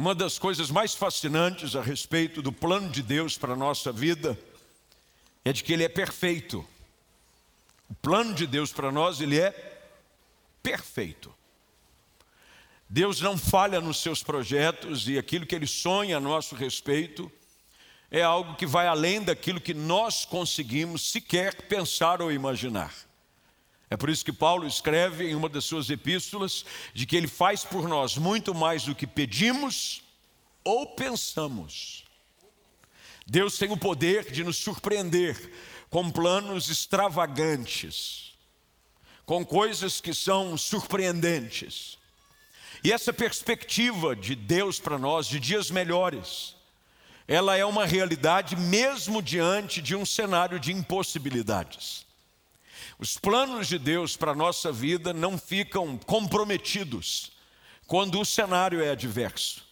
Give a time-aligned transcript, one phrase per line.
[0.00, 4.34] Uma das coisas mais fascinantes a respeito do plano de Deus para a nossa vida
[5.44, 6.66] é de que ele é perfeito.
[7.86, 9.50] O plano de Deus para nós, ele é
[10.62, 11.30] perfeito.
[12.88, 17.30] Deus não falha nos seus projetos e aquilo que ele sonha a nosso respeito
[18.10, 22.94] é algo que vai além daquilo que nós conseguimos sequer pensar ou imaginar.
[23.90, 26.64] É por isso que Paulo escreve em uma das suas epístolas
[26.94, 30.02] de que ele faz por nós muito mais do que pedimos
[30.62, 32.04] ou pensamos.
[33.26, 35.52] Deus tem o poder de nos surpreender
[35.90, 38.32] com planos extravagantes,
[39.26, 41.98] com coisas que são surpreendentes.
[42.84, 46.54] E essa perspectiva de Deus para nós, de dias melhores,
[47.26, 52.06] ela é uma realidade mesmo diante de um cenário de impossibilidades.
[53.00, 57.32] Os planos de Deus para a nossa vida não ficam comprometidos
[57.86, 59.64] quando o cenário é adverso.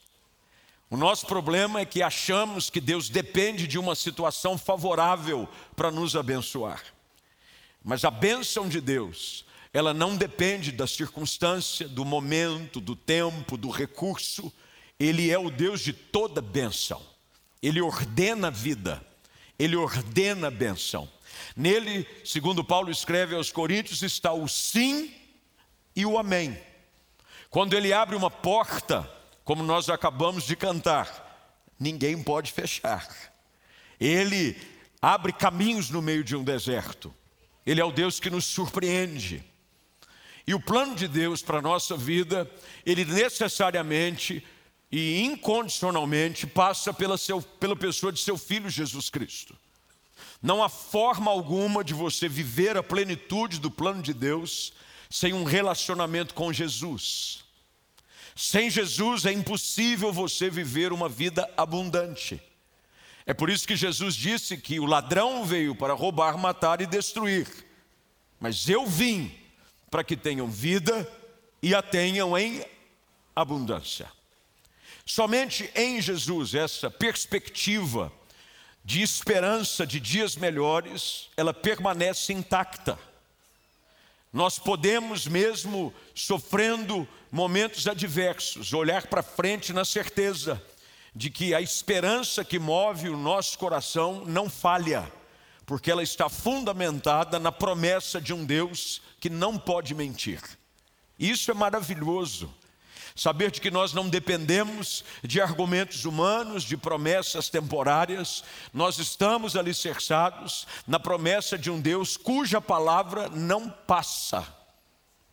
[0.88, 6.16] O nosso problema é que achamos que Deus depende de uma situação favorável para nos
[6.16, 6.82] abençoar.
[7.84, 13.68] Mas a bênção de Deus, ela não depende da circunstância, do momento, do tempo, do
[13.68, 14.50] recurso.
[14.98, 17.02] Ele é o Deus de toda bênção.
[17.62, 19.04] Ele ordena a vida,
[19.58, 21.06] ele ordena a bênção.
[21.56, 25.14] Nele, segundo Paulo escreve aos Coríntios, está o sim
[25.94, 26.58] e o amém.
[27.50, 29.08] Quando ele abre uma porta,
[29.44, 33.08] como nós acabamos de cantar, ninguém pode fechar.
[33.98, 34.56] Ele
[35.00, 37.14] abre caminhos no meio de um deserto.
[37.64, 39.42] Ele é o Deus que nos surpreende.
[40.46, 42.50] E o plano de Deus para a nossa vida,
[42.84, 44.42] ele necessariamente
[44.90, 49.54] e incondicionalmente passa pela, seu, pela pessoa de seu filho Jesus Cristo.
[50.42, 54.72] Não há forma alguma de você viver a plenitude do plano de Deus
[55.10, 57.44] sem um relacionamento com Jesus.
[58.36, 62.40] Sem Jesus é impossível você viver uma vida abundante.
[63.26, 67.46] É por isso que Jesus disse que o ladrão veio para roubar, matar e destruir.
[68.40, 69.34] Mas eu vim
[69.90, 71.10] para que tenham vida
[71.62, 72.64] e a tenham em
[73.34, 74.10] abundância.
[75.04, 78.12] Somente em Jesus essa perspectiva
[78.88, 82.98] de esperança de dias melhores, ela permanece intacta.
[84.32, 90.62] Nós podemos, mesmo sofrendo momentos adversos, olhar para frente na certeza
[91.14, 95.12] de que a esperança que move o nosso coração não falha,
[95.66, 100.40] porque ela está fundamentada na promessa de um Deus que não pode mentir.
[101.18, 102.50] Isso é maravilhoso.
[103.18, 110.68] Saber de que nós não dependemos de argumentos humanos, de promessas temporárias, nós estamos alicerçados
[110.86, 114.46] na promessa de um Deus cuja palavra não passa.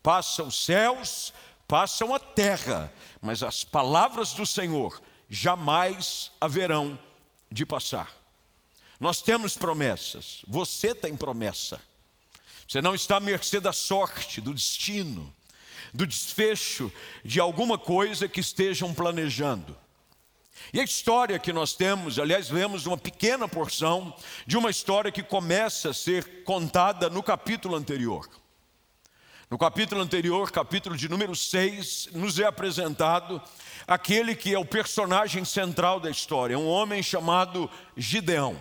[0.02, 1.32] Passam os céus,
[1.68, 2.92] passam a terra,
[3.22, 6.98] mas as palavras do Senhor jamais haverão
[7.52, 8.12] de passar.
[8.98, 11.80] Nós temos promessas, você tem promessa.
[12.66, 15.32] Você não está à mercê da sorte, do destino
[15.96, 16.92] do desfecho
[17.24, 19.76] de alguma coisa que estejam planejando.
[20.72, 24.14] E a história que nós temos, aliás, vemos uma pequena porção
[24.46, 28.28] de uma história que começa a ser contada no capítulo anterior.
[29.48, 33.40] No capítulo anterior, capítulo de número 6, nos é apresentado
[33.86, 38.58] aquele que é o personagem central da história, um homem chamado Gideão.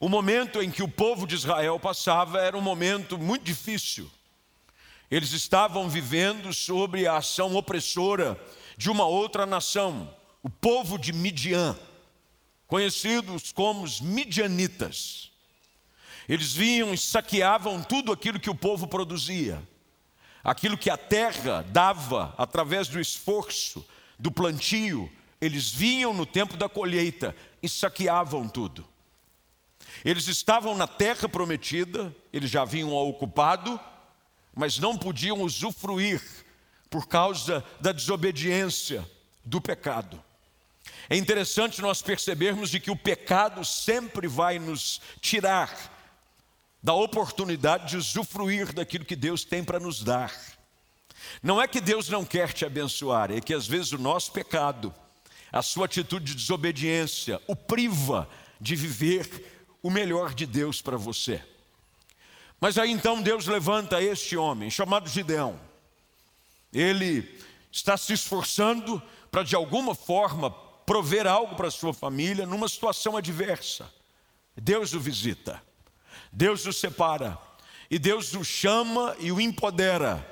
[0.00, 4.10] O momento em que o povo de Israel passava era um momento muito difícil.
[5.10, 8.38] Eles estavam vivendo sobre a ação opressora
[8.76, 11.76] de uma outra nação, o povo de Midian,
[12.66, 15.30] conhecidos como os midianitas.
[16.28, 19.66] Eles vinham e saqueavam tudo aquilo que o povo produzia,
[20.44, 23.84] aquilo que a terra dava através do esforço,
[24.18, 28.84] do plantio, eles vinham no tempo da colheita e saqueavam tudo.
[30.04, 33.80] Eles estavam na terra prometida, eles já haviam ocupado,
[34.58, 36.20] mas não podiam usufruir
[36.90, 39.08] por causa da desobediência,
[39.44, 40.20] do pecado.
[41.08, 45.70] É interessante nós percebermos de que o pecado sempre vai nos tirar
[46.82, 50.34] da oportunidade de usufruir daquilo que Deus tem para nos dar.
[51.40, 54.92] Não é que Deus não quer te abençoar, é que às vezes o nosso pecado,
[55.52, 58.28] a sua atitude de desobediência, o priva
[58.60, 61.44] de viver o melhor de Deus para você.
[62.60, 65.60] Mas aí então Deus levanta este homem, chamado Gideão.
[66.72, 67.38] Ele
[67.70, 70.50] está se esforçando para de alguma forma
[70.84, 73.92] prover algo para sua família numa situação adversa.
[74.56, 75.62] Deus o visita,
[76.32, 77.38] Deus o separa,
[77.90, 80.26] e Deus o chama e o empodera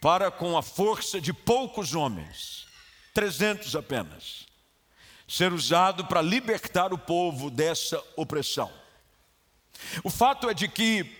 [0.00, 2.66] para, com a força de poucos homens,
[3.12, 4.46] 300 apenas,
[5.26, 8.72] ser usado para libertar o povo dessa opressão.
[10.02, 11.17] O fato é de que,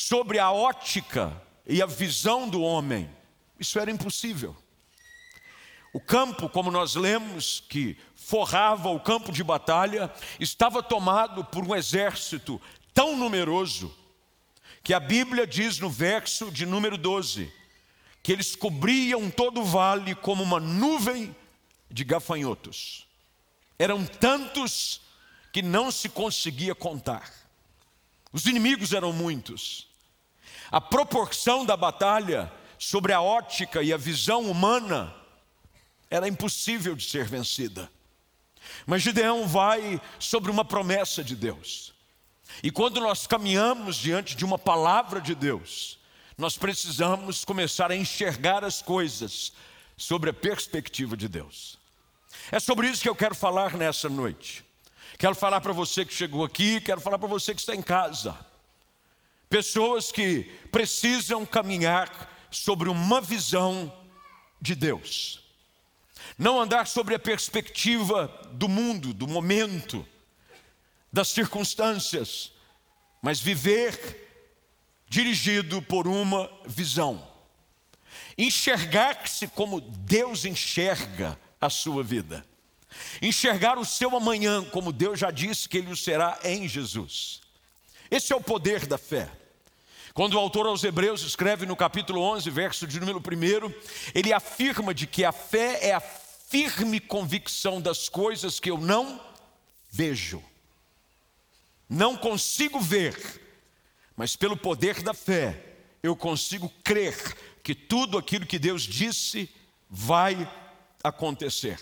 [0.00, 3.10] sobre a ótica e a visão do homem,
[3.58, 4.56] isso era impossível.
[5.92, 10.08] O campo, como nós lemos, que forrava o campo de batalha,
[10.38, 12.62] estava tomado por um exército
[12.94, 13.92] tão numeroso
[14.84, 17.52] que a Bíblia diz no verso de número 12
[18.22, 21.34] que eles cobriam todo o vale como uma nuvem
[21.90, 23.04] de gafanhotos.
[23.76, 25.00] Eram tantos
[25.52, 27.28] que não se conseguia contar.
[28.32, 29.87] Os inimigos eram muitos.
[30.70, 35.14] A proporção da batalha sobre a ótica e a visão humana
[36.10, 37.90] era impossível de ser vencida.
[38.86, 41.94] Mas Gideão vai sobre uma promessa de Deus.
[42.62, 45.98] E quando nós caminhamos diante de uma palavra de Deus,
[46.36, 49.52] nós precisamos começar a enxergar as coisas
[49.96, 51.78] sobre a perspectiva de Deus.
[52.52, 54.64] É sobre isso que eu quero falar nessa noite.
[55.18, 58.38] Quero falar para você que chegou aqui, quero falar para você que está em casa.
[59.48, 63.92] Pessoas que precisam caminhar sobre uma visão
[64.60, 65.42] de Deus.
[66.36, 70.06] Não andar sobre a perspectiva do mundo, do momento,
[71.12, 72.52] das circunstâncias,
[73.22, 74.28] mas viver
[75.08, 77.26] dirigido por uma visão.
[78.36, 82.46] Enxergar-se como Deus enxerga a sua vida.
[83.20, 87.40] Enxergar o seu amanhã como Deus já disse que ele o será em Jesus.
[88.10, 89.30] Esse é o poder da fé.
[90.18, 93.72] Quando o autor aos Hebreus escreve no capítulo 11, verso de número 1,
[94.12, 99.20] ele afirma de que a fé é a firme convicção das coisas que eu não
[99.88, 100.42] vejo.
[101.88, 103.16] Não consigo ver,
[104.16, 109.48] mas pelo poder da fé, eu consigo crer que tudo aquilo que Deus disse
[109.88, 110.50] vai
[111.04, 111.80] acontecer.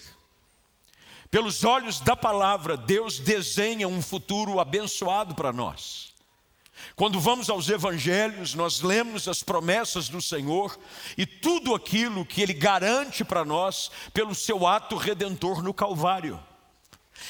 [1.30, 6.15] Pelos olhos da palavra, Deus desenha um futuro abençoado para nós.
[6.94, 10.78] Quando vamos aos evangelhos, nós lemos as promessas do Senhor
[11.16, 16.42] e tudo aquilo que Ele garante para nós pelo seu ato redentor no Calvário.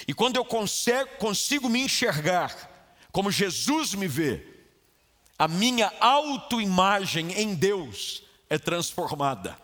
[0.07, 2.75] E quando eu consigo, consigo me enxergar
[3.13, 4.47] como Jesus me vê,
[5.39, 9.57] a minha autoimagem em Deus é transformada.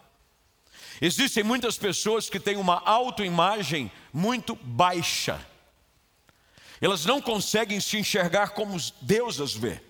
[1.00, 5.44] Existem muitas pessoas que têm uma autoimagem muito baixa.
[6.82, 9.80] Elas não conseguem se enxergar como Deus as vê.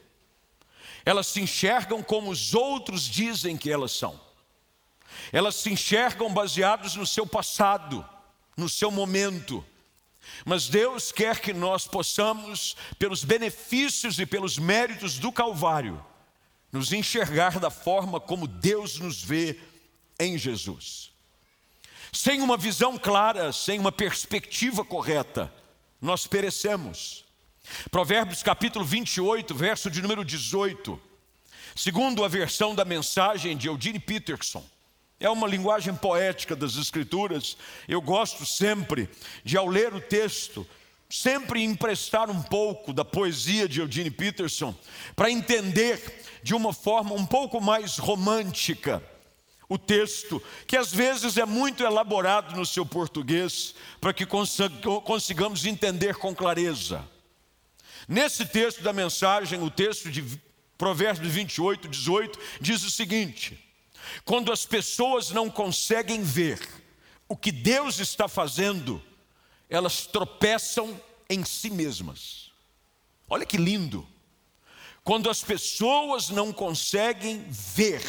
[1.06, 4.20] Elas se enxergam como os outros dizem que elas são.
[5.32, 8.06] Elas se enxergam baseados no seu passado,
[8.54, 9.64] no seu momento.
[10.44, 16.04] Mas Deus quer que nós possamos, pelos benefícios e pelos méritos do Calvário,
[16.70, 19.58] nos enxergar da forma como Deus nos vê
[20.20, 21.10] em Jesus.
[22.12, 25.50] Sem uma visão clara, sem uma perspectiva correta,
[26.02, 27.24] nós perecemos.
[27.88, 31.00] Provérbios capítulo 28, verso de número 18.
[31.76, 34.64] Segundo a versão da mensagem de Eugene Peterson,
[35.20, 37.56] é uma linguagem poética das Escrituras.
[37.86, 39.08] Eu gosto sempre
[39.44, 40.66] de, ao ler o texto,
[41.08, 44.74] sempre emprestar um pouco da poesia de Eugene Peterson,
[45.14, 49.00] para entender de uma forma um pouco mais romântica
[49.72, 56.16] o texto, que às vezes é muito elaborado no seu português, para que consigamos entender
[56.16, 57.02] com clareza.
[58.06, 60.22] Nesse texto da mensagem, o texto de
[60.76, 63.58] Provérbios 28, 18, diz o seguinte:
[64.26, 66.60] quando as pessoas não conseguem ver
[67.26, 69.02] o que Deus está fazendo,
[69.70, 71.00] elas tropeçam
[71.30, 72.50] em si mesmas.
[73.26, 74.06] Olha que lindo.
[75.02, 78.02] Quando as pessoas não conseguem ver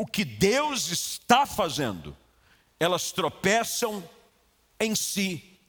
[0.00, 2.16] o que Deus está fazendo,
[2.78, 4.02] elas tropeçam
[4.80, 5.60] em si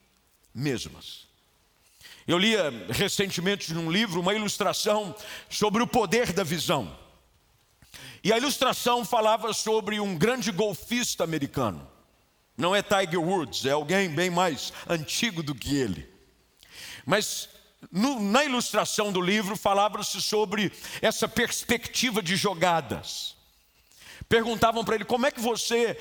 [0.53, 1.27] mesmas.
[2.25, 5.13] Eu lia recentemente num livro uma ilustração
[5.49, 6.97] sobre o poder da visão.
[8.23, 11.85] E a ilustração falava sobre um grande golfista americano.
[12.55, 16.09] Não é Tiger Woods, é alguém bem mais antigo do que ele.
[17.05, 17.49] Mas
[17.91, 20.71] no, na ilustração do livro falava-se sobre
[21.01, 23.40] essa perspectiva de jogadas
[24.31, 25.99] perguntavam para ele: como é que você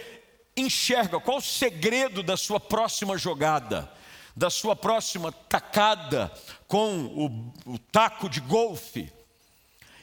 [0.57, 3.91] enxerga, qual o segredo da sua próxima jogada,
[4.37, 6.33] da sua próxima tacada
[6.69, 9.13] com o, o taco de golfe?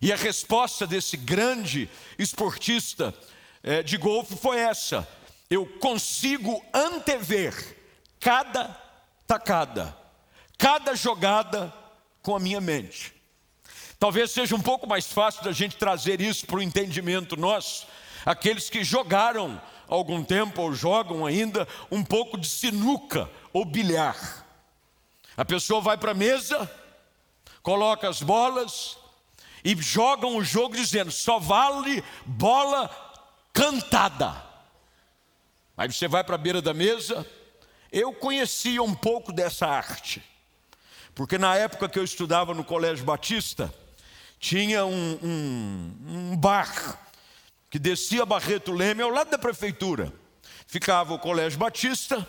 [0.01, 3.13] E a resposta desse grande esportista
[3.63, 5.07] é, de golfe foi essa:
[5.49, 7.77] eu consigo antever
[8.19, 8.65] cada
[9.25, 9.97] tacada,
[10.57, 11.73] cada jogada
[12.21, 13.13] com a minha mente.
[13.97, 17.87] Talvez seja um pouco mais fácil da gente trazer isso para o entendimento nosso,
[18.27, 24.45] aqueles que jogaram algum tempo, ou jogam ainda, um pouco de sinuca ou bilhar.
[25.37, 26.69] A pessoa vai para a mesa,
[27.63, 28.97] coloca as bolas
[29.63, 32.89] e jogam o jogo dizendo: só vale bola
[33.53, 34.43] cantada.
[35.77, 37.25] Aí você vai para a beira da mesa.
[37.89, 40.21] Eu conhecia um pouco dessa arte,
[41.15, 43.73] porque na época que eu estudava no Colégio Batista,
[44.37, 47.06] tinha um, um, um bar
[47.69, 50.11] que descia Barreto Leme ao lado da prefeitura.
[50.65, 52.27] Ficava o Colégio Batista,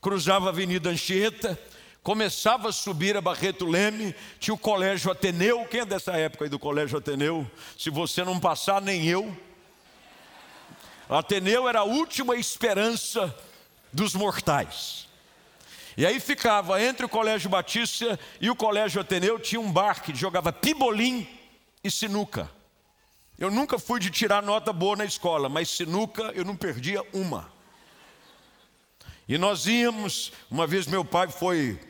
[0.00, 1.58] cruzava a Avenida Anchieta,
[2.02, 5.64] começava a subir a Barreto Leme, tinha o Colégio Ateneu.
[5.66, 7.48] Quem é dessa época aí do Colégio Ateneu?
[7.78, 9.36] Se você não passar, nem eu.
[11.08, 13.34] Ateneu era a última esperança
[13.92, 15.08] dos mortais.
[15.96, 20.14] E aí ficava entre o Colégio Batista e o Colégio Ateneu, tinha um bar que
[20.14, 21.28] jogava pibolim
[21.82, 22.50] e sinuca.
[23.40, 27.50] Eu nunca fui de tirar nota boa na escola, mas sinuca eu não perdia uma.
[29.26, 31.80] E nós íamos, uma vez meu pai foi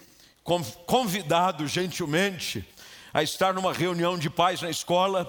[0.87, 2.65] convidado gentilmente
[3.13, 5.29] a estar numa reunião de pais na escola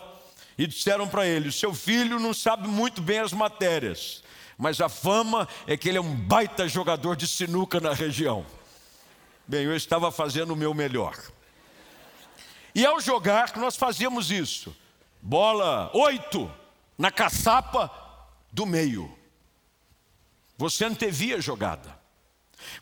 [0.59, 4.23] e disseram para ele: seu filho não sabe muito bem as matérias,
[4.59, 8.45] mas a fama é que ele é um baita jogador de sinuca na região.
[9.47, 11.17] Bem, eu estava fazendo o meu melhor.
[12.75, 14.75] E ao jogar, nós fazíamos isso:
[15.21, 16.51] bola oito
[16.97, 17.91] na caçapa
[18.51, 19.13] do meio.
[20.57, 21.99] Você antevia a jogada.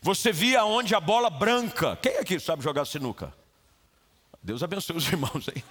[0.02, 1.96] Você via onde a bola branca.
[1.96, 3.32] Quem aqui sabe jogar sinuca?
[4.42, 5.64] Deus abençoe os irmãos aí.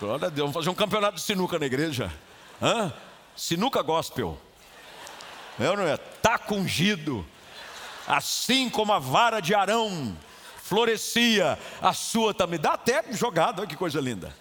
[0.00, 0.46] Glória a Deus.
[0.50, 2.12] Vamos fazer um campeonato de sinuca na igreja.
[2.60, 2.92] Hã?
[3.36, 4.38] Sinuca gospel.
[5.58, 5.96] É ou não é?
[5.96, 7.24] Taco ungido.
[8.06, 10.16] Assim como a vara de Arão
[10.64, 12.58] florescia, a sua também.
[12.58, 14.34] Dá até jogada, olha que coisa linda.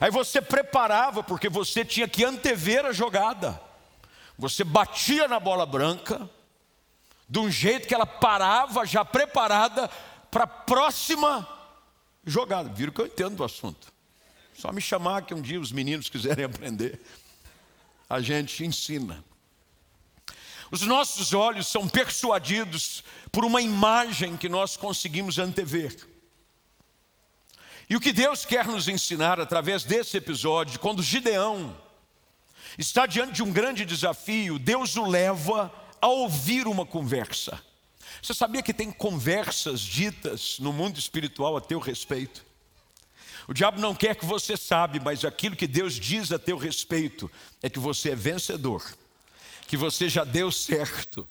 [0.00, 3.60] Aí você preparava, porque você tinha que antever a jogada.
[4.38, 6.28] Você batia na bola branca,
[7.28, 9.88] de um jeito que ela parava já preparada
[10.30, 11.46] para a próxima
[12.24, 12.68] jogada.
[12.68, 13.92] Viram que eu entendo do assunto.
[14.54, 17.00] Só me chamar que um dia os meninos quiserem aprender.
[18.08, 19.24] A gente ensina.
[20.70, 23.02] Os nossos olhos são persuadidos
[23.32, 25.96] por uma imagem que nós conseguimos antever.
[27.90, 31.74] E o que Deus quer nos ensinar através desse episódio, quando Gideão
[32.76, 37.60] está diante de um grande desafio, Deus o leva a ouvir uma conversa.
[38.22, 42.44] Você sabia que tem conversas ditas no mundo espiritual a teu respeito?
[43.46, 47.30] O diabo não quer que você sabe, mas aquilo que Deus diz a teu respeito
[47.62, 48.84] é que você é vencedor,
[49.66, 51.26] que você já deu certo,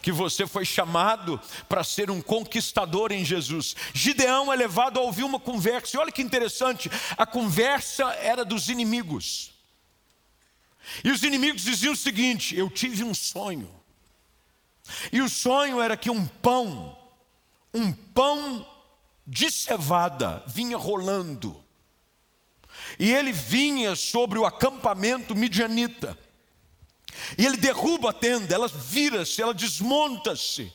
[0.00, 3.74] que você foi chamado para ser um conquistador em Jesus.
[3.92, 8.68] Gideão é levado a ouvir uma conversa, e olha que interessante, a conversa era dos
[8.68, 9.52] inimigos.
[11.04, 13.70] E os inimigos diziam o seguinte: Eu tive um sonho,
[15.12, 16.98] e o sonho era que um pão,
[17.72, 18.66] um pão
[19.26, 21.62] de cevada vinha rolando
[22.98, 26.18] e ele vinha sobre o acampamento midianita.
[27.36, 30.72] E ele derruba a tenda, ela vira-se, ela desmonta-se.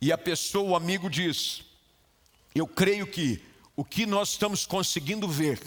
[0.00, 1.62] E a pessoa, o amigo diz:
[2.54, 3.42] Eu creio que
[3.74, 5.60] o que nós estamos conseguindo ver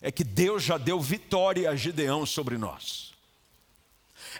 [0.00, 3.12] é que Deus já deu vitória a Gideão sobre nós.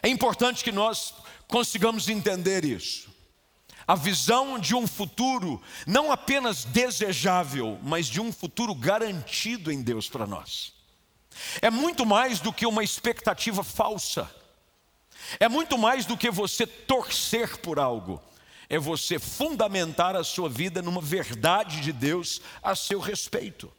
[0.01, 1.13] É importante que nós
[1.47, 3.11] consigamos entender isso
[3.91, 10.07] a visão de um futuro não apenas desejável, mas de um futuro garantido em Deus
[10.07, 10.73] para nós.
[11.61, 14.29] É muito mais do que uma expectativa falsa,
[15.39, 18.21] é muito mais do que você torcer por algo,
[18.69, 23.71] é você fundamentar a sua vida numa verdade de Deus a seu respeito.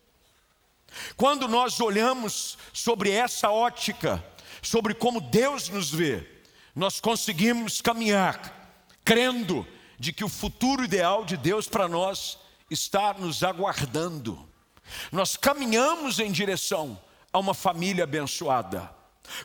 [1.16, 4.22] Quando nós olhamos sobre essa ótica,
[4.60, 6.28] sobre como Deus nos vê,
[6.74, 8.60] nós conseguimos caminhar
[9.04, 9.66] crendo
[9.98, 12.38] de que o futuro ideal de Deus para nós
[12.70, 14.48] está nos aguardando.
[15.10, 16.98] Nós caminhamos em direção
[17.32, 18.90] a uma família abençoada.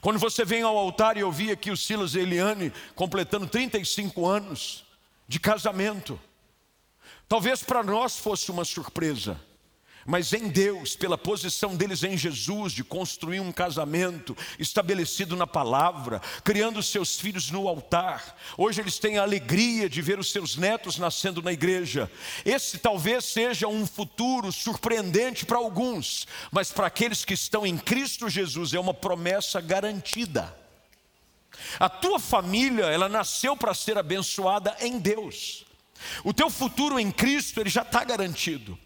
[0.01, 4.25] Quando você vem ao altar e eu vi aqui o Silas e Eliane completando 35
[4.25, 4.85] anos
[5.27, 6.19] de casamento,
[7.27, 9.39] talvez para nós fosse uma surpresa,
[10.07, 16.21] mas em Deus, pela posição deles em Jesus, de construir um casamento estabelecido na palavra,
[16.45, 18.37] criando seus filhos no altar.
[18.57, 22.09] Hoje eles têm a alegria de ver os seus netos nascendo na igreja.
[22.45, 28.29] Esse talvez seja um futuro surpreendente para alguns, mas para aqueles que estão em Cristo
[28.29, 30.55] Jesus é uma promessa garantida.
[31.77, 35.65] A tua família, ela nasceu para ser abençoada em Deus.
[36.23, 38.79] O teu futuro em Cristo, ele já está garantido.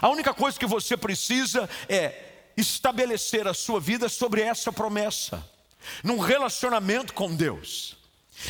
[0.00, 2.22] A única coisa que você precisa é
[2.56, 5.44] estabelecer a sua vida sobre essa promessa.
[6.02, 7.96] num relacionamento com Deus.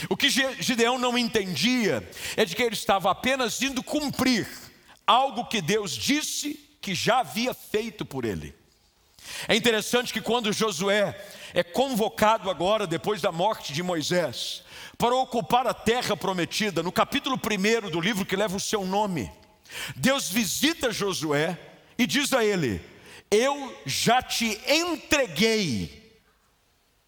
[0.09, 4.49] O que Gideão não entendia é de que ele estava apenas indo cumprir
[5.07, 8.55] algo que Deus disse que já havia feito por ele.
[9.49, 11.14] É interessante que quando Josué
[11.52, 14.62] é convocado agora, depois da morte de Moisés,
[14.99, 19.31] para ocupar a terra prometida, no capítulo 1 do livro que leva o seu nome,
[19.94, 21.58] Deus visita Josué
[21.99, 22.80] e diz a ele:
[23.30, 26.20] Eu já te entreguei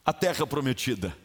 [0.04, 1.16] a terra prometida.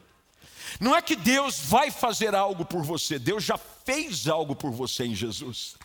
[0.79, 5.05] Não é que Deus vai fazer algo por você, Deus já fez algo por você
[5.05, 5.75] em Jesus.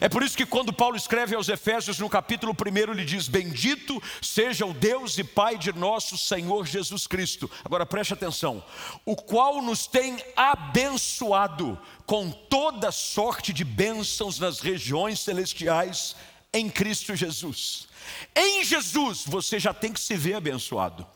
[0.00, 4.02] É por isso que quando Paulo escreve aos Efésios no capítulo 1, ele diz: Bendito
[4.20, 7.50] seja o Deus e Pai de nosso Senhor Jesus Cristo.
[7.64, 8.62] Agora preste atenção:
[9.04, 16.16] o qual nos tem abençoado com toda sorte de bênçãos nas regiões celestiais
[16.52, 17.88] em Cristo Jesus.
[18.34, 21.06] Em Jesus você já tem que se ver abençoado.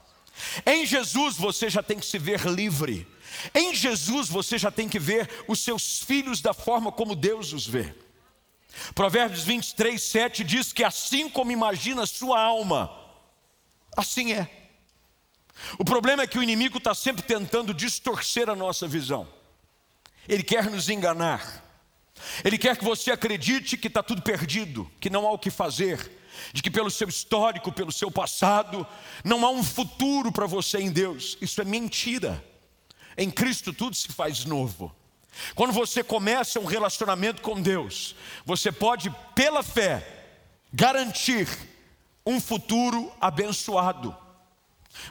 [0.64, 3.06] Em Jesus você já tem que se ver livre.
[3.54, 7.66] Em Jesus você já tem que ver os seus filhos da forma como Deus os
[7.66, 7.94] vê.
[8.94, 12.90] Provérbios 23, 7 diz que assim como imagina sua alma,
[13.96, 14.50] assim é.
[15.78, 19.26] O problema é que o inimigo está sempre tentando distorcer a nossa visão.
[20.28, 21.64] Ele quer nos enganar.
[22.44, 26.10] Ele quer que você acredite que está tudo perdido, que não há o que fazer,
[26.52, 28.86] de que pelo seu histórico, pelo seu passado,
[29.24, 31.36] não há um futuro para você em Deus.
[31.40, 32.42] Isso é mentira.
[33.16, 34.94] Em Cristo tudo se faz novo.
[35.54, 38.14] Quando você começa um relacionamento com Deus,
[38.44, 40.24] você pode, pela fé,
[40.72, 41.48] garantir
[42.24, 44.16] um futuro abençoado.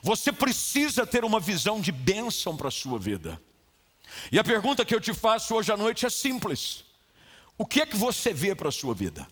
[0.01, 3.41] Você precisa ter uma visão de bênção para a sua vida.
[4.31, 6.83] E a pergunta que eu te faço hoje à noite é simples:
[7.57, 9.27] o que é que você vê para a sua vida?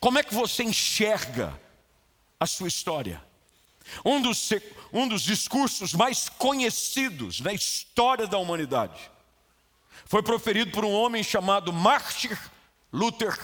[0.00, 1.58] Como é que você enxerga
[2.40, 3.22] a sua história?
[4.04, 4.50] Um dos,
[4.92, 9.15] um dos discursos mais conhecidos na história da humanidade
[10.06, 12.30] foi proferido por um homem chamado Martin
[12.92, 13.36] Luther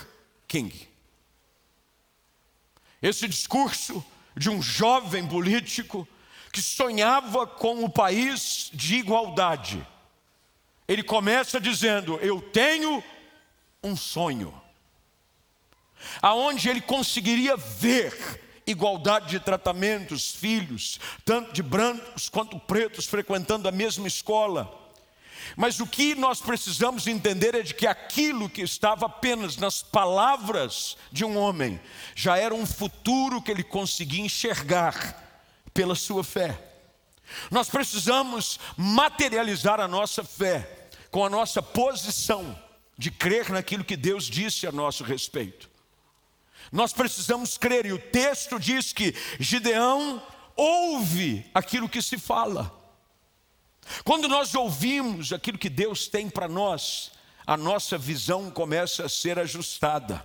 [0.47, 0.89] King.
[3.03, 4.03] Esse discurso
[4.37, 6.07] de um jovem político
[6.53, 9.85] que sonhava com o país de igualdade.
[10.87, 13.03] Ele começa dizendo: Eu tenho
[13.83, 14.55] um sonho,
[16.21, 23.73] aonde ele conseguiria ver igualdade de tratamentos, filhos, tanto de brancos quanto pretos frequentando a
[23.73, 24.82] mesma escola
[25.57, 30.97] mas o que nós precisamos entender é de que aquilo que estava apenas nas palavras
[31.11, 31.81] de um homem
[32.15, 35.21] já era um futuro que ele conseguia enxergar
[35.75, 36.59] pela sua fé.
[37.51, 42.59] Nós precisamos materializar a nossa fé com a nossa posição
[42.97, 45.71] de crer naquilo que Deus disse a nosso respeito.
[46.71, 50.23] Nós precisamos crer, e o texto diz que Gideão
[50.57, 52.82] ouve aquilo que se fala.
[54.05, 57.13] Quando nós ouvimos aquilo que Deus tem para nós,
[57.47, 60.25] a nossa visão começa a ser ajustada.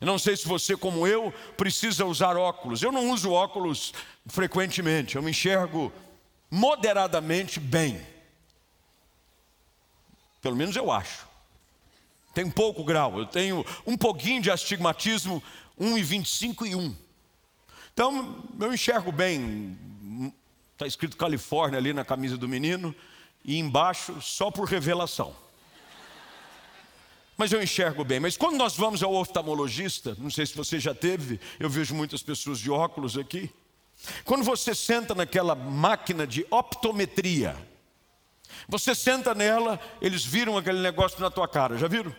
[0.00, 2.82] Eu não sei se você, como eu, precisa usar óculos.
[2.82, 3.94] Eu não uso óculos
[4.26, 5.92] frequentemente, eu me enxergo
[6.50, 8.04] moderadamente bem.
[10.40, 11.26] Pelo menos eu acho.
[12.34, 15.42] Tem pouco grau, eu tenho um pouquinho de astigmatismo,
[15.78, 16.96] 1,25 e 1.
[17.92, 19.78] Então, eu enxergo bem,
[20.82, 22.92] Está escrito Califórnia ali na camisa do menino,
[23.44, 25.32] e embaixo só por revelação.
[27.36, 28.18] Mas eu enxergo bem.
[28.18, 32.20] Mas quando nós vamos ao oftalmologista, não sei se você já teve, eu vejo muitas
[32.20, 33.48] pessoas de óculos aqui.
[34.24, 37.56] Quando você senta naquela máquina de optometria,
[38.66, 42.12] você senta nela, eles viram aquele negócio na tua cara, já viram?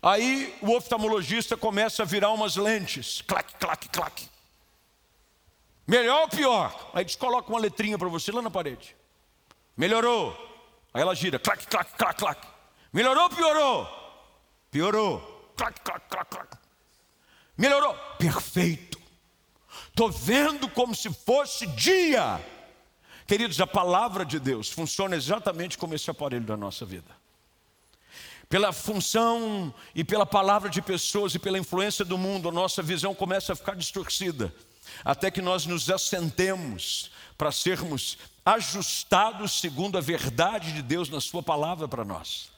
[0.00, 4.33] Aí o oftalmologista começa a virar umas lentes, clac, clac, clac.
[5.86, 6.90] Melhor ou pior?
[6.94, 8.96] Aí eles colocam uma letrinha para você lá na parede.
[9.76, 10.32] Melhorou.
[10.92, 12.46] Aí ela gira, clac, clac, clac, clac.
[12.92, 13.88] Melhorou ou piorou?
[14.70, 15.52] Piorou.
[15.56, 16.56] Clac, clac, clac, clac.
[17.56, 17.94] Melhorou.
[18.18, 18.98] Perfeito.
[19.88, 22.40] Estou vendo como se fosse dia.
[23.26, 27.23] Queridos, a palavra de Deus funciona exatamente como esse aparelho da nossa vida.
[28.54, 33.12] Pela função e pela palavra de pessoas e pela influência do mundo, a nossa visão
[33.12, 34.54] começa a ficar distorcida
[35.04, 41.42] até que nós nos assentemos para sermos ajustados segundo a verdade de Deus na Sua
[41.42, 42.48] palavra para nós.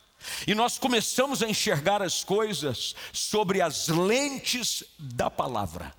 [0.47, 5.95] E nós começamos a enxergar as coisas sobre as lentes da palavra.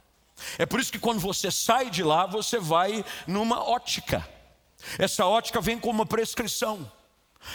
[0.60, 4.30] É por isso que quando você sai de lá, você vai numa ótica.
[5.00, 6.88] Essa ótica vem com uma prescrição.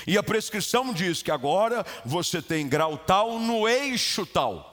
[0.07, 4.71] E a prescrição diz que agora você tem grau tal no eixo tal.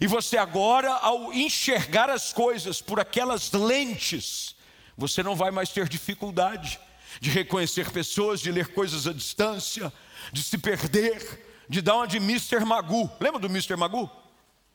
[0.00, 4.56] E você agora, ao enxergar as coisas por aquelas lentes,
[4.96, 6.80] Você não vai mais ter dificuldade
[7.20, 9.92] de reconhecer pessoas, de ler coisas à distância,
[10.32, 12.64] de se perder, de dar uma de Mr.
[12.64, 13.10] Magu.
[13.20, 13.76] Lembra do Mr.
[13.76, 14.10] Magu?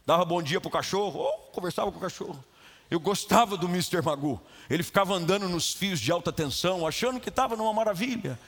[0.06, 2.44] Dava bom dia para o cachorro, ou conversava com o cachorro.
[2.90, 4.02] Eu gostava do Mr.
[4.02, 4.40] Magu.
[4.70, 8.40] Ele ficava andando nos fios de alta tensão, achando que estava numa maravilha.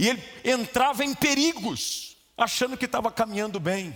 [0.00, 3.94] E ele entrava em perigos, achando que estava caminhando bem.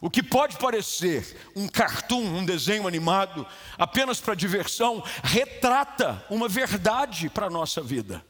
[0.00, 3.46] O que pode parecer um cartoon, um desenho animado,
[3.78, 8.26] apenas para diversão, retrata uma verdade para a nossa vida.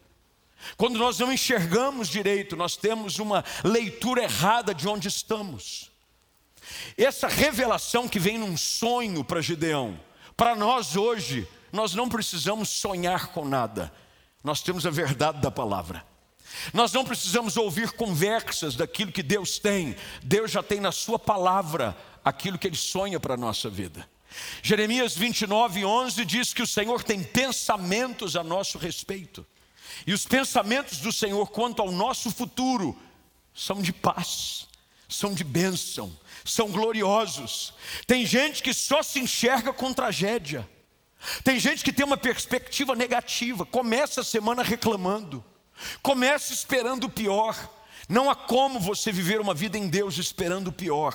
[0.76, 5.90] Quando nós não enxergamos direito, nós temos uma leitura errada de onde estamos.
[6.94, 9.98] Essa revelação que vem num sonho para Gideão,
[10.36, 13.90] para nós hoje, nós não precisamos sonhar com nada,
[14.44, 16.09] nós temos a verdade da palavra.
[16.72, 21.96] Nós não precisamos ouvir conversas daquilo que Deus tem, Deus já tem na Sua palavra
[22.24, 24.08] aquilo que Ele sonha para a nossa vida.
[24.62, 29.46] Jeremias 29, 11 diz que o Senhor tem pensamentos a nosso respeito,
[30.06, 32.96] e os pensamentos do Senhor quanto ao nosso futuro
[33.54, 34.68] são de paz,
[35.08, 37.74] são de bênção, são gloriosos.
[38.06, 40.68] Tem gente que só se enxerga com tragédia,
[41.44, 45.44] tem gente que tem uma perspectiva negativa, começa a semana reclamando.
[46.02, 47.56] Comece esperando o pior.
[48.08, 51.14] Não há como você viver uma vida em Deus esperando o pior.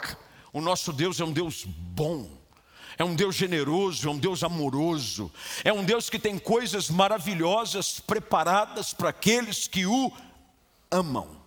[0.53, 2.29] O nosso Deus é um Deus bom.
[2.97, 5.29] É um Deus generoso, é um Deus amoroso,
[5.65, 10.11] é um Deus que tem coisas maravilhosas preparadas para aqueles que o
[10.89, 11.41] amam.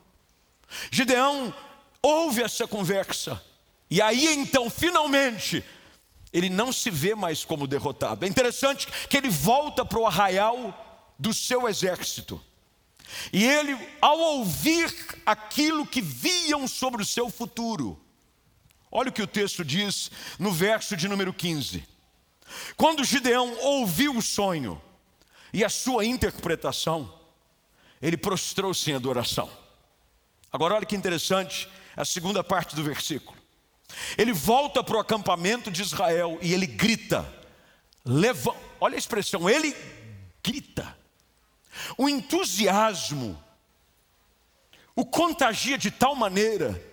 [0.90, 1.54] Gideão
[2.02, 3.42] ouve essa conversa,
[3.90, 5.64] e aí então, finalmente,
[6.32, 8.26] ele não se vê mais como derrotado.
[8.26, 12.40] É interessante que ele volta para o arraial do seu exército.
[13.32, 14.94] E ele, ao ouvir
[15.24, 17.98] aquilo que viam sobre o seu futuro,
[18.90, 21.84] olha o que o texto diz no verso de número 15.
[22.76, 24.80] Quando Gideão ouviu o sonho
[25.52, 27.12] e a sua interpretação,
[28.00, 29.50] ele prostrou-se em adoração.
[30.52, 33.36] Agora, olha que interessante a segunda parte do versículo.
[34.16, 37.26] Ele volta para o acampamento de Israel e ele grita,
[38.04, 39.74] leva, olha a expressão, ele
[40.44, 40.96] grita,
[41.96, 43.42] o entusiasmo
[44.98, 46.84] o contagia de tal maneira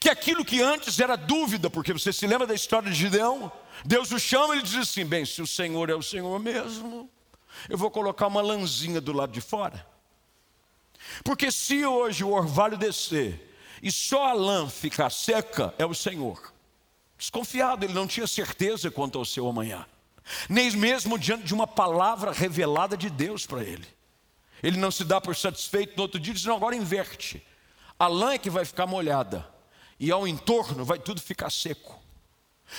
[0.00, 3.52] que aquilo que antes era dúvida, porque você se lembra da história de Gideão?
[3.84, 7.06] Deus o chama e ele diz assim: bem, se o Senhor é o Senhor mesmo,
[7.68, 9.86] eu vou colocar uma lãzinha do lado de fora.
[11.22, 16.50] Porque se hoje o orvalho descer e só a lã ficar seca, é o Senhor.
[17.18, 19.84] Desconfiado, ele não tinha certeza quanto ao seu amanhã,
[20.48, 23.97] nem mesmo diante de uma palavra revelada de Deus para ele.
[24.62, 27.42] Ele não se dá por satisfeito no outro dia, diz: não, agora inverte.
[27.98, 29.46] A lã é que vai ficar molhada,
[29.98, 31.98] e ao entorno vai tudo ficar seco.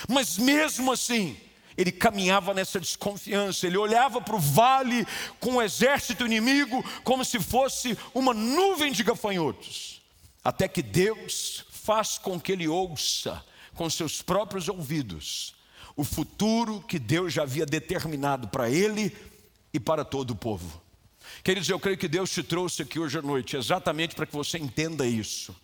[0.08, 1.36] Mas mesmo assim,
[1.76, 5.06] ele caminhava nessa desconfiança, ele olhava para o vale
[5.38, 10.00] com o exército inimigo como se fosse uma nuvem de gafanhotos,
[10.44, 15.54] até que Deus faz com que ele ouça com seus próprios ouvidos
[15.96, 19.14] o futuro que Deus já havia determinado para ele
[19.72, 20.80] e para todo o povo.
[21.42, 24.58] Queridos, eu creio que Deus te trouxe aqui hoje à noite exatamente para que você
[24.58, 25.56] entenda isso.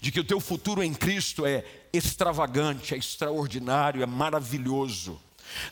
[0.00, 5.20] De que o teu futuro em Cristo é extravagante, é extraordinário, é maravilhoso.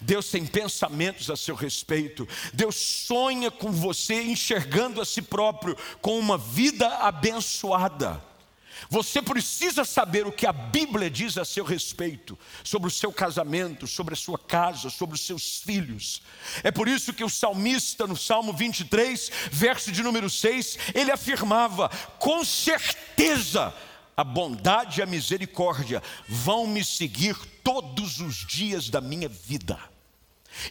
[0.00, 2.26] Deus tem pensamentos a seu respeito.
[2.52, 8.22] Deus sonha com você enxergando a si próprio com uma vida abençoada.
[8.88, 13.86] Você precisa saber o que a Bíblia diz a seu respeito, sobre o seu casamento,
[13.86, 16.22] sobre a sua casa, sobre os seus filhos.
[16.62, 21.88] É por isso que o salmista, no Salmo 23, verso de número 6, ele afirmava:
[22.18, 23.74] com certeza
[24.16, 29.78] a bondade e a misericórdia vão me seguir todos os dias da minha vida.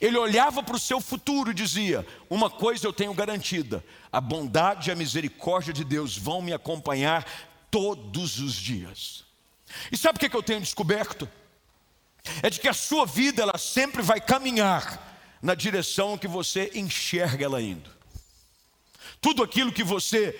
[0.02, 4.90] Ele olhava para o seu futuro e dizia: Uma coisa eu tenho garantida, a bondade
[4.90, 7.26] e a misericórdia de Deus vão me acompanhar
[7.76, 9.26] todos os dias.
[9.92, 11.30] E sabe o que eu tenho descoberto?
[12.42, 17.44] É de que a sua vida ela sempre vai caminhar na direção que você enxerga
[17.44, 17.90] ela indo.
[19.20, 20.40] Tudo aquilo que você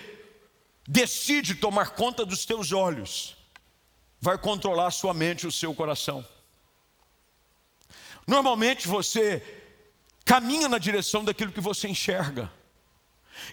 [0.88, 3.36] decide tomar conta dos teus olhos
[4.18, 6.26] vai controlar a sua mente e o seu coração.
[8.26, 9.44] Normalmente você
[10.24, 12.50] caminha na direção daquilo que você enxerga.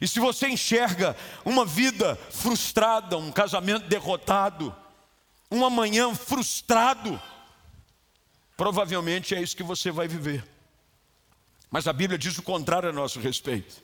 [0.02, 4.76] E se você enxerga uma vida frustrada, um casamento derrotado,
[5.52, 7.22] um amanhã frustrado,
[8.58, 10.44] provavelmente é isso que você vai viver.
[11.70, 13.82] Mas a Bíblia diz o contrário a nosso respeito.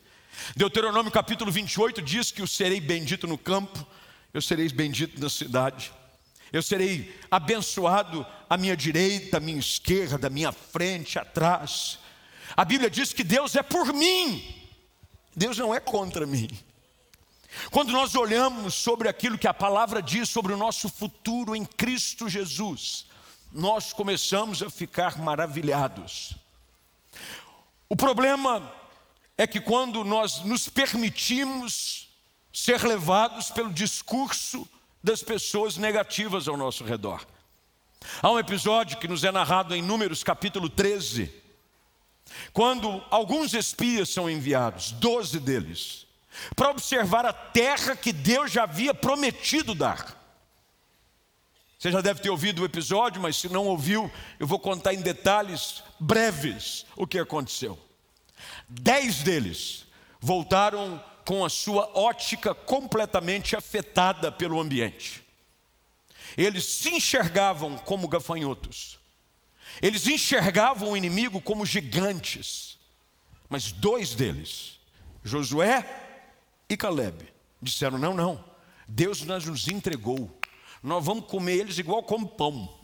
[0.55, 3.85] Deuteronômio capítulo 28 diz que eu serei bendito no campo,
[4.33, 5.91] eu serei bendito na cidade.
[6.51, 11.99] Eu serei abençoado à minha direita, à minha esquerda, à minha frente, atrás.
[12.57, 14.58] A Bíblia diz que Deus é por mim,
[15.35, 16.49] Deus não é contra mim.
[17.71, 22.29] Quando nós olhamos sobre aquilo que a palavra diz sobre o nosso futuro em Cristo
[22.29, 23.05] Jesus,
[23.51, 26.35] nós começamos a ficar maravilhados.
[27.87, 28.71] O problema
[29.37, 32.09] é que quando nós nos permitimos
[32.53, 34.67] ser levados pelo discurso
[35.03, 37.25] das pessoas negativas ao nosso redor.
[38.21, 41.33] Há um episódio que nos é narrado em Números capítulo 13,
[42.53, 46.07] quando alguns espias são enviados, doze deles,
[46.55, 50.17] para observar a terra que Deus já havia prometido dar.
[51.77, 55.01] Você já deve ter ouvido o episódio, mas se não ouviu, eu vou contar em
[55.01, 57.79] detalhes breves o que aconteceu.
[58.67, 59.85] Dez deles
[60.19, 65.23] voltaram com a sua ótica completamente afetada pelo ambiente.
[66.37, 68.98] Eles se enxergavam como gafanhotos.
[69.81, 72.77] Eles enxergavam o inimigo como gigantes.
[73.47, 74.79] Mas dois deles,
[75.23, 75.85] Josué
[76.69, 77.27] e Caleb,
[77.61, 78.43] disseram: Não, não,
[78.87, 80.39] Deus nos entregou.
[80.81, 82.77] Nós vamos comer eles igual como pão.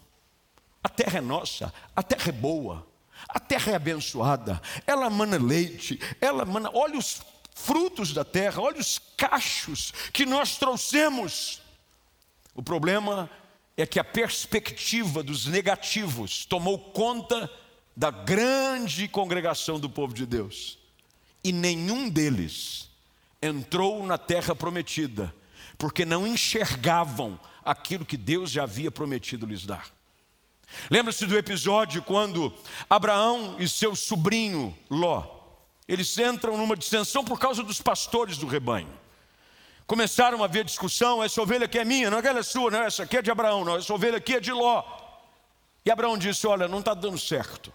[0.83, 2.85] A terra é nossa, a terra é boa,
[3.27, 6.69] a terra é abençoada, ela mana leite, ela mana.
[6.73, 7.21] Olha os
[7.55, 11.61] frutos da terra, olha os cachos que nós trouxemos.
[12.53, 13.29] O problema
[13.77, 17.51] é que a perspectiva dos negativos tomou conta
[17.95, 20.77] da grande congregação do povo de Deus.
[21.43, 22.89] E nenhum deles
[23.41, 25.33] entrou na terra prometida,
[25.77, 29.93] porque não enxergavam aquilo que Deus já havia prometido lhes dar.
[30.89, 32.53] Lembra-se do episódio quando
[32.89, 35.35] Abraão e seu sobrinho Ló
[35.87, 38.89] eles entram numa dissensão por causa dos pastores do rebanho.
[39.87, 43.03] Começaram a haver discussão: essa ovelha aqui é minha, não aquela é sua, não, essa
[43.03, 44.83] aqui é de Abraão, não, essa ovelha aqui é de Ló.
[45.85, 47.71] E Abraão disse: Olha, não está dando certo.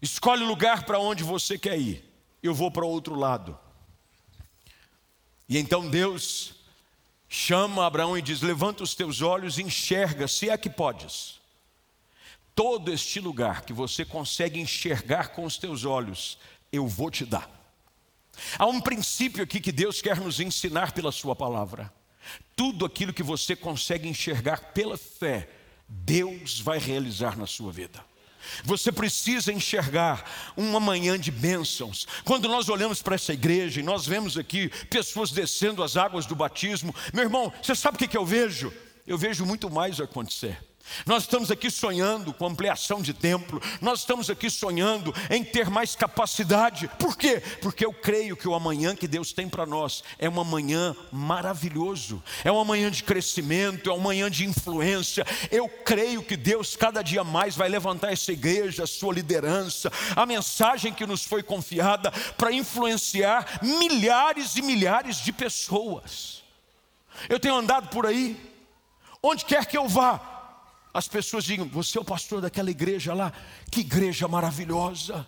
[0.00, 2.04] Escolhe o lugar para onde você quer ir,
[2.42, 3.58] eu vou para o outro lado.
[5.48, 6.54] E então Deus
[7.28, 11.40] chama Abraão e diz: Levanta os teus olhos e enxerga, se é que podes.
[12.54, 16.38] Todo este lugar que você consegue enxergar com os teus olhos,
[16.72, 17.50] eu vou te dar.
[18.58, 21.92] Há um princípio aqui que Deus quer nos ensinar pela Sua palavra.
[22.54, 25.48] Tudo aquilo que você consegue enxergar pela fé,
[25.88, 28.04] Deus vai realizar na sua vida.
[28.64, 32.06] Você precisa enxergar uma manhã de bênçãos.
[32.24, 36.36] Quando nós olhamos para essa igreja e nós vemos aqui pessoas descendo as águas do
[36.36, 38.72] batismo, meu irmão, você sabe o que eu vejo?
[39.06, 40.58] Eu vejo muito mais acontecer.
[41.04, 45.94] Nós estamos aqui sonhando com ampliação de templo, nós estamos aqui sonhando em ter mais
[45.94, 46.88] capacidade.
[46.98, 47.42] Por quê?
[47.60, 52.22] Porque eu creio que o amanhã que Deus tem para nós é um amanhã maravilhoso,
[52.44, 55.26] é um amanhã de crescimento, é um amanhã de influência.
[55.50, 60.24] Eu creio que Deus cada dia mais vai levantar essa igreja, a sua liderança, a
[60.24, 66.44] mensagem que nos foi confiada para influenciar milhares e milhares de pessoas.
[67.28, 68.36] Eu tenho andado por aí,
[69.22, 70.35] onde quer que eu vá,
[70.96, 73.30] as pessoas digam: Você é o pastor daquela igreja lá?
[73.70, 75.26] Que igreja maravilhosa,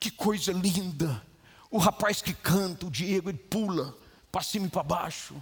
[0.00, 1.22] que coisa linda.
[1.70, 3.96] O rapaz que canta, o Diego, ele pula
[4.32, 5.36] para cima e para baixo.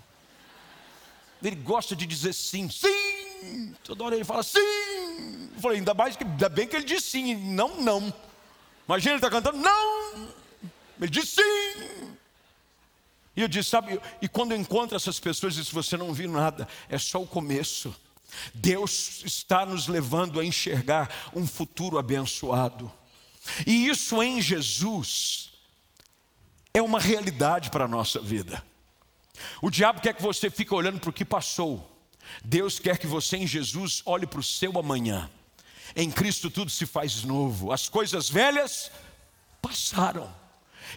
[1.42, 3.74] Ele gosta de dizer sim, sim.
[3.82, 4.58] Toda hora ele fala sim.
[5.54, 8.12] Eu falei, ainda, mais que, ainda bem que ele diz sim, não, não.
[8.86, 10.28] Imagina ele está cantando, não.
[11.00, 12.14] Ele diz sim.
[13.36, 16.30] E eu disse, sabe, e quando eu encontro essas pessoas, eu disse, você não viu
[16.30, 17.94] nada, é só o começo.
[18.54, 22.90] Deus está nos levando a enxergar um futuro abençoado.
[23.66, 25.50] E isso em Jesus
[26.72, 28.62] é uma realidade para a nossa vida.
[29.60, 31.90] O diabo quer que você fique olhando para o que passou.
[32.44, 35.30] Deus quer que você em Jesus olhe para o seu amanhã.
[35.94, 37.72] Em Cristo tudo se faz novo.
[37.72, 38.90] As coisas velhas
[39.60, 40.34] passaram.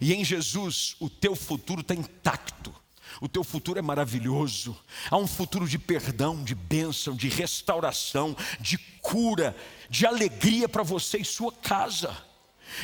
[0.02, 2.74] E em Jesus o teu futuro está intacto.
[3.20, 4.78] O teu futuro é maravilhoso.
[5.10, 9.56] Há um futuro de perdão, de bênção, de restauração, de cura,
[9.90, 12.16] de alegria para você e sua casa.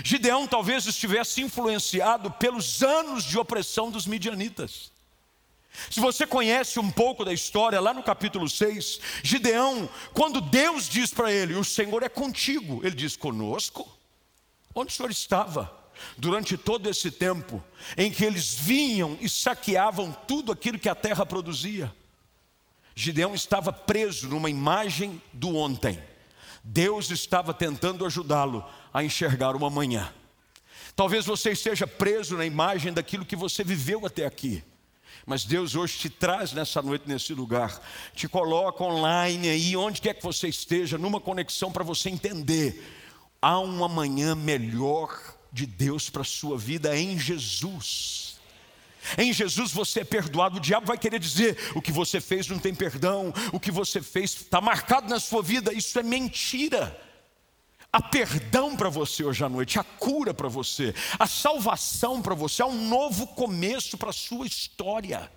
[0.03, 4.91] Gideão talvez estivesse influenciado pelos anos de opressão dos midianitas.
[5.89, 11.11] Se você conhece um pouco da história, lá no capítulo 6, Gideão, quando Deus diz
[11.11, 13.87] para ele: O Senhor é contigo, ele diz: Conosco?
[14.73, 15.82] Onde o Senhor estava?
[16.17, 17.63] Durante todo esse tempo
[17.97, 21.93] em que eles vinham e saqueavam tudo aquilo que a terra produzia.
[22.95, 25.99] Gideão estava preso numa imagem do ontem.
[26.63, 30.13] Deus estava tentando ajudá-lo a enxergar uma manhã.
[30.95, 34.63] Talvez você esteja preso na imagem daquilo que você viveu até aqui.
[35.25, 37.81] Mas Deus hoje te traz nessa noite, nesse lugar,
[38.13, 42.83] te coloca online aí, onde quer que você esteja, numa conexão para você entender.
[43.41, 45.17] Há um amanhã melhor
[45.53, 48.37] de Deus para a sua vida em Jesus.
[49.17, 50.57] Em Jesus você é perdoado.
[50.57, 54.01] O diabo vai querer dizer: o que você fez não tem perdão, o que você
[54.01, 55.71] fez está marcado na sua vida.
[55.71, 56.99] Isso é mentira.
[57.91, 62.63] Há perdão para você hoje à noite, a cura para você, a salvação para você,
[62.63, 65.31] há um novo começo para a sua história.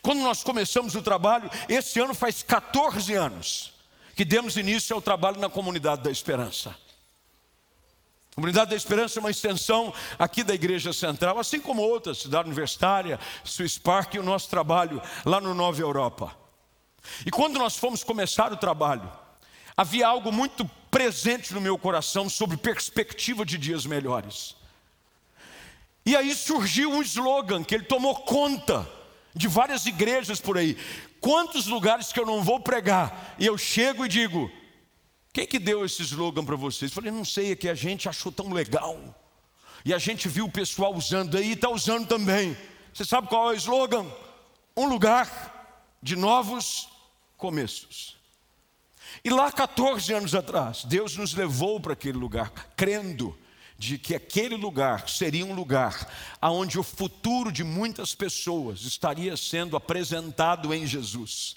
[0.00, 3.72] Quando nós começamos o trabalho, esse ano faz 14 anos
[4.14, 6.76] que demos início ao trabalho na comunidade da esperança.
[8.34, 13.20] Comunidade da Esperança é uma extensão aqui da Igreja Central, assim como outras, Cidade Universitária,
[13.44, 16.34] Swiss Park e o nosso trabalho lá no Nova Europa.
[17.26, 19.10] E quando nós fomos começar o trabalho,
[19.76, 24.56] havia algo muito presente no meu coração sobre perspectiva de dias melhores.
[26.06, 28.88] E aí surgiu um slogan que ele tomou conta
[29.34, 30.76] de várias igrejas por aí.
[31.20, 34.50] Quantos lugares que eu não vou pregar e eu chego e digo:
[35.32, 36.90] quem que deu esse slogan para vocês?
[36.90, 39.18] Eu falei, não sei, é que a gente achou tão legal.
[39.84, 42.56] E a gente viu o pessoal usando aí e está usando também.
[42.92, 44.06] Você sabe qual é o slogan?
[44.76, 46.88] Um lugar de novos
[47.36, 48.16] começos.
[49.24, 53.36] E lá, 14 anos atrás, Deus nos levou para aquele lugar, crendo
[53.78, 56.08] de que aquele lugar seria um lugar
[56.40, 61.56] onde o futuro de muitas pessoas estaria sendo apresentado em Jesus.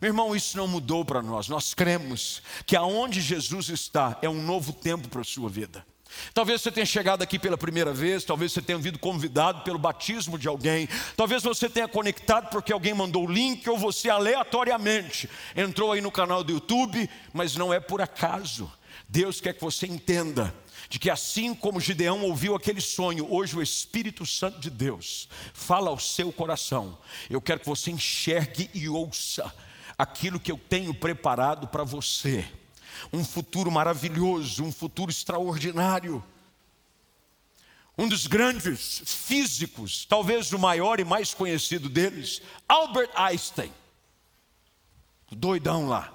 [0.00, 1.48] Meu irmão, isso não mudou para nós.
[1.48, 5.84] Nós cremos que aonde Jesus está é um novo tempo para a sua vida.
[6.32, 10.38] Talvez você tenha chegado aqui pela primeira vez, talvez você tenha vindo convidado pelo batismo
[10.38, 15.92] de alguém, talvez você tenha conectado porque alguém mandou o link ou você aleatoriamente entrou
[15.92, 18.70] aí no canal do YouTube, mas não é por acaso.
[19.08, 20.54] Deus quer que você entenda
[20.88, 25.90] de que assim como Gideão ouviu aquele sonho, hoje o Espírito Santo de Deus fala
[25.90, 26.96] ao seu coração.
[27.28, 29.52] Eu quero que você enxergue e ouça
[29.98, 32.48] aquilo que eu tenho preparado para você.
[33.12, 36.24] Um futuro maravilhoso, um futuro extraordinário.
[37.96, 43.72] Um dos grandes físicos, talvez o maior e mais conhecido deles, Albert Einstein.
[45.32, 46.14] Doidão lá.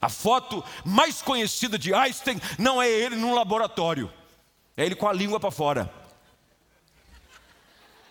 [0.00, 4.12] A foto mais conhecida de Einstein não é ele num laboratório,
[4.76, 5.92] é ele com a língua para fora.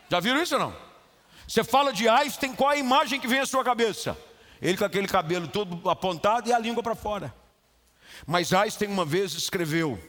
[0.10, 0.76] Já viram isso ou não?
[1.48, 4.18] Você fala de Einstein, qual é a imagem que vem à sua cabeça?
[4.62, 7.34] Ele com aquele cabelo todo apontado e a língua para fora.
[8.26, 10.00] Mas Einstein uma vez escreveu: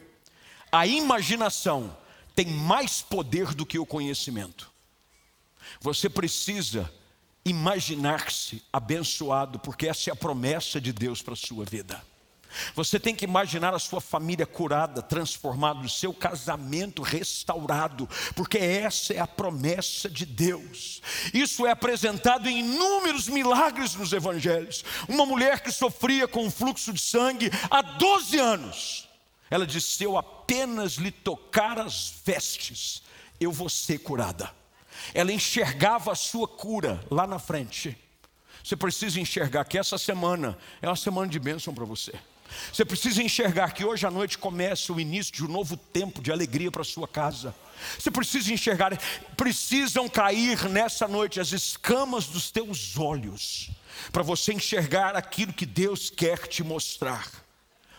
[0.70, 1.96] a imaginação
[2.34, 4.70] tem mais poder do que o conhecimento.
[5.80, 6.92] Você precisa
[7.44, 12.02] imaginar-se abençoado, porque essa é a promessa de Deus para a sua vida.
[12.74, 19.12] Você tem que imaginar a sua família curada, transformada, o seu casamento restaurado, porque essa
[19.14, 21.00] é a promessa de Deus.
[21.32, 24.84] Isso é apresentado em inúmeros milagres nos evangelhos.
[25.08, 29.08] Uma mulher que sofria com um fluxo de sangue há 12 anos,
[29.50, 33.02] ela disse: Se eu apenas lhe tocar as vestes,
[33.40, 34.50] eu vou ser curada.
[35.14, 37.96] Ela enxergava a sua cura lá na frente.
[38.62, 42.12] Você precisa enxergar que essa semana é uma semana de bênção para você.
[42.72, 46.32] Você precisa enxergar que hoje à noite começa o início de um novo tempo de
[46.32, 47.54] alegria para a sua casa.
[47.98, 48.96] Você precisa enxergar,
[49.36, 53.70] precisam cair nessa noite as escamas dos teus olhos,
[54.10, 57.28] para você enxergar aquilo que Deus quer te mostrar.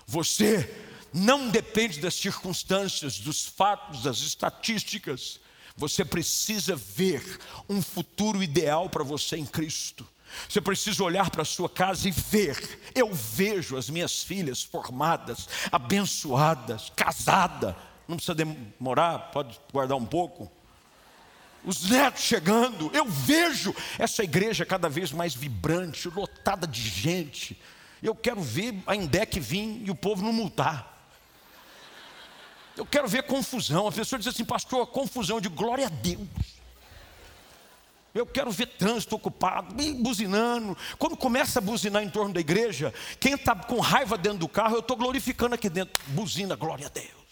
[0.06, 0.70] Você
[1.14, 5.40] não depende das circunstâncias, dos fatos, das estatísticas.
[5.76, 7.40] Você precisa ver
[7.70, 10.08] um futuro ideal para você em Cristo.
[10.48, 12.80] Você precisa olhar para a sua casa e ver.
[12.94, 17.76] Eu vejo as minhas filhas formadas, abençoadas, casadas.
[18.08, 20.52] Não precisa demorar, pode guardar um pouco.
[21.66, 27.60] Os netos chegando, eu vejo essa igreja cada vez mais vibrante, lotada de gente.
[28.02, 30.92] Eu quero ver a Indec vir e o povo não multar.
[32.76, 33.88] Eu quero ver confusão.
[33.88, 36.28] A pessoa diz assim, pastor, confusão de glória a Deus.
[38.14, 40.78] Eu quero ver trânsito ocupado, buzinando.
[41.00, 44.76] Quando começa a buzinar em torno da igreja, quem está com raiva dentro do carro,
[44.76, 46.04] eu estou glorificando aqui dentro.
[46.08, 47.23] Buzina, glória a Deus.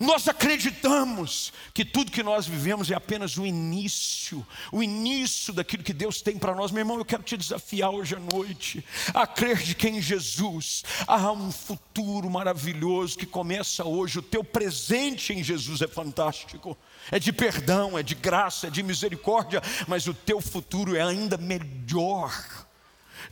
[0.00, 5.92] Nós acreditamos que tudo que nós vivemos é apenas o início, o início daquilo que
[5.92, 6.70] Deus tem para nós.
[6.72, 8.82] Meu irmão, eu quero te desafiar hoje à noite
[9.12, 14.20] a crer de que em Jesus há um futuro maravilhoso que começa hoje.
[14.20, 16.78] O teu presente em Jesus é fantástico,
[17.10, 21.36] é de perdão, é de graça, é de misericórdia, mas o teu futuro é ainda
[21.36, 22.69] melhor.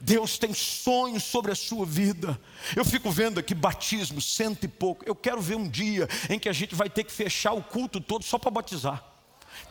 [0.00, 2.38] Deus tem sonhos sobre a sua vida.
[2.74, 5.04] Eu fico vendo aqui batismo, cento e pouco.
[5.06, 8.00] Eu quero ver um dia em que a gente vai ter que fechar o culto
[8.00, 9.04] todo só para batizar.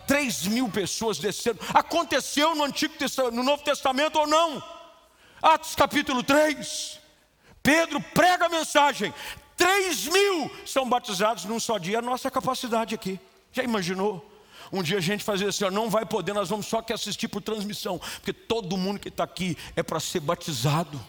[0.05, 1.59] Três mil pessoas desceram.
[1.74, 4.63] Aconteceu no Antigo Testamento, no Novo Testamento ou não?
[5.41, 6.99] Atos capítulo 3.
[7.61, 9.13] Pedro prega a mensagem.
[9.57, 13.20] 3 mil são batizados num só dia, a nossa capacidade aqui.
[13.51, 14.37] Já imaginou?
[14.72, 17.28] Um dia a gente fazer assim, ó, não vai poder, nós vamos só que assistir
[17.28, 20.99] por transmissão, porque todo mundo que está aqui é para ser batizado.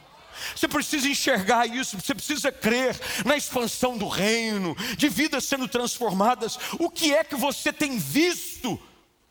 [0.54, 6.58] Você precisa enxergar isso, você precisa crer na expansão do reino, de vidas sendo transformadas.
[6.78, 8.80] O que é que você tem visto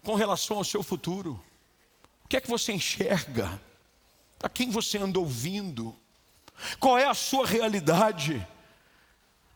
[0.03, 1.41] com relação ao seu futuro?
[2.25, 3.61] O que é que você enxerga?
[4.43, 5.95] A quem você anda ouvindo?
[6.80, 8.45] Qual é a sua realidade?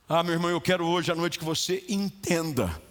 [0.07, 2.81] Ah, meu irmão, eu quero hoje à noite que você entenda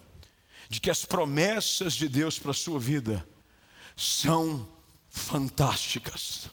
[0.71, 3.27] de que as promessas de Deus para a sua vida
[3.97, 4.67] são
[5.11, 6.49] fantásticas,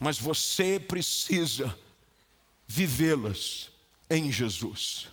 [0.00, 1.78] mas você precisa
[2.66, 3.70] vivê-las
[4.08, 5.08] em Jesus.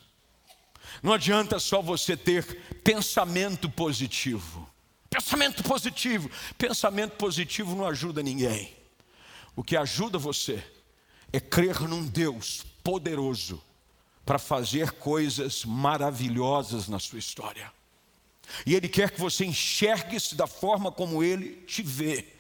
[1.04, 2.46] Não adianta só você ter
[2.82, 4.70] pensamento positivo.
[5.10, 6.32] Pensamento positivo.
[6.58, 8.74] Pensamento positivo não ajuda ninguém.
[9.54, 10.66] O que ajuda você
[11.34, 13.62] é crer num Deus poderoso
[14.26, 17.72] para fazer coisas maravilhosas na sua história.
[18.66, 22.34] E Ele quer que você enxergue-se da forma como Ele te vê.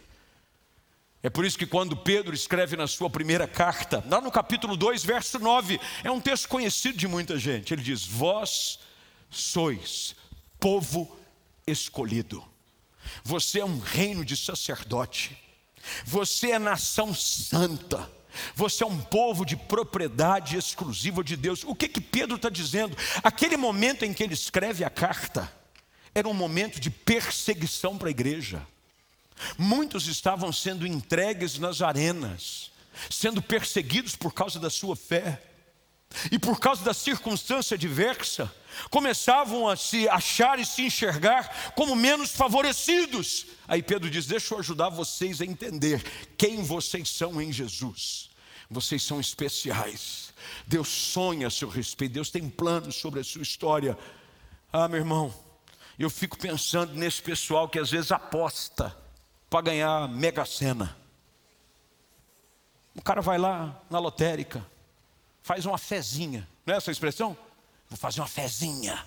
[1.21, 5.05] É por isso que quando Pedro escreve na sua primeira carta, lá no capítulo 2,
[5.05, 7.73] verso 9, é um texto conhecido de muita gente.
[7.73, 8.79] Ele diz: Vós
[9.29, 10.15] sois
[10.59, 11.17] povo
[11.65, 12.43] escolhido,
[13.23, 15.37] você é um reino de sacerdote,
[16.05, 18.11] você é nação santa.
[18.55, 21.63] Você é um povo de propriedade exclusiva de Deus.
[21.63, 22.97] O que que Pedro está dizendo?
[23.23, 25.53] Aquele momento em que ele escreve a carta,
[26.15, 28.65] era um momento de perseguição para a igreja.
[29.57, 32.71] Muitos estavam sendo entregues nas arenas,
[33.09, 35.41] sendo perseguidos por causa da sua fé.
[36.31, 38.53] E por causa da circunstância diversa,
[38.91, 43.47] começavam a se achar e se enxergar como menos favorecidos.
[43.67, 46.03] Aí Pedro diz: Deixa eu ajudar vocês a entender
[46.37, 48.29] quem vocês são em Jesus.
[48.69, 50.33] Vocês são especiais.
[50.67, 53.97] Deus sonha a seu respeito, Deus tem planos sobre a sua história.
[54.71, 55.33] Ah, meu irmão,
[55.97, 58.95] eu fico pensando nesse pessoal que às vezes aposta
[59.49, 60.97] para ganhar mega sena.
[62.95, 64.65] O cara vai lá na lotérica,
[65.41, 67.37] faz uma fezinha, não é essa a expressão?
[67.89, 69.05] Vou fazer uma fezinha.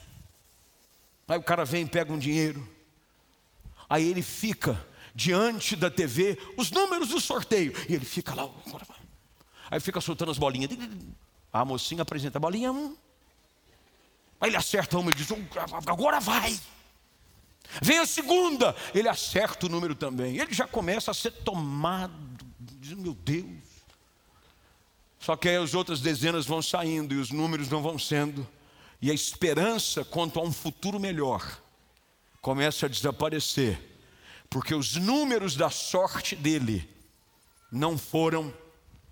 [1.29, 2.69] Aí o cara vem e pega um dinheiro.
[3.89, 4.85] Aí ele fica
[5.15, 7.73] diante da TV, os números do sorteio.
[7.89, 8.49] E ele fica lá.
[9.71, 10.71] Aí fica soltando as bolinhas.
[11.53, 12.71] A mocinha apresenta a bolinha.
[14.41, 15.29] Aí ele acerta uma e diz:
[15.87, 16.57] agora vai.
[17.83, 20.39] Vem a segunda, ele acerta o número também.
[20.39, 22.15] Ele já começa a ser tomado,
[22.59, 23.67] diz, meu Deus.
[25.19, 28.47] Só que aí as outras dezenas vão saindo e os números não vão sendo.
[29.01, 31.61] E a esperança quanto a um futuro melhor
[32.41, 33.79] começa a desaparecer.
[34.49, 36.89] Porque os números da sorte dele
[37.71, 38.55] não foram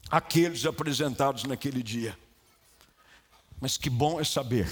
[0.09, 2.17] aqueles apresentados naquele dia.
[3.61, 4.69] Mas que bom é saber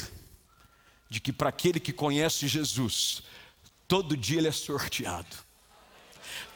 [1.09, 3.23] de que para aquele que conhece Jesus,
[3.93, 5.37] Todo dia ele é sorteado.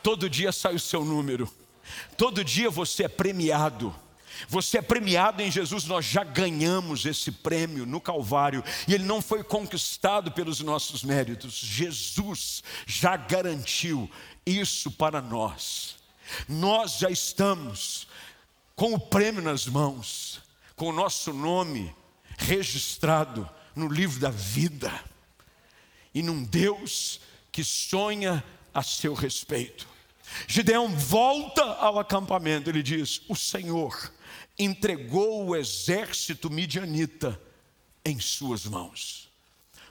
[0.02, 1.46] Todo dia sai o seu número.
[2.16, 3.94] Todo dia você é premiado.
[4.48, 9.20] Você é premiado em Jesus, nós já ganhamos esse prêmio no Calvário, e ele não
[9.20, 14.10] foi conquistado pelos nossos méritos, Jesus já garantiu
[14.46, 15.96] isso para nós.
[16.48, 18.08] Nós já estamos
[18.74, 20.40] com o prêmio nas mãos,
[20.74, 21.94] com o nosso nome
[22.38, 24.90] registrado no livro da vida,
[26.16, 27.20] e num Deus
[27.52, 28.42] que sonha
[28.72, 29.86] a seu respeito.
[30.48, 34.10] Gideão volta ao acampamento, ele diz: O Senhor
[34.58, 37.38] entregou o exército midianita
[38.02, 39.28] em suas mãos.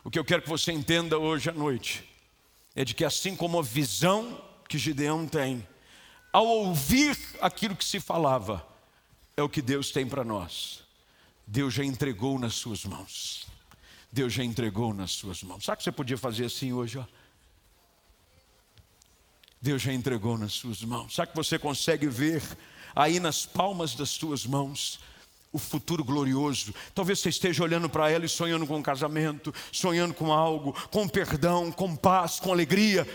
[0.03, 2.03] O que eu quero que você entenda hoje à noite
[2.75, 5.65] é de que, assim como a visão que Gideão tem,
[6.33, 8.67] ao ouvir aquilo que se falava,
[9.37, 10.83] é o que Deus tem para nós.
[11.45, 13.45] Deus já entregou nas suas mãos.
[14.15, 15.65] Deus já entregou nas suas mãos.
[15.65, 16.97] Sabe que você podia fazer assim hoje?
[16.97, 17.03] Ó?
[19.61, 21.13] Deus já entregou nas suas mãos.
[21.13, 22.41] Sabe que você consegue ver
[22.95, 25.01] aí nas palmas das suas mãos
[25.51, 26.73] o futuro glorioso.
[26.93, 31.09] Talvez você esteja olhando para ela e sonhando com um casamento, sonhando com algo, com
[31.09, 33.05] perdão, com paz, com alegria.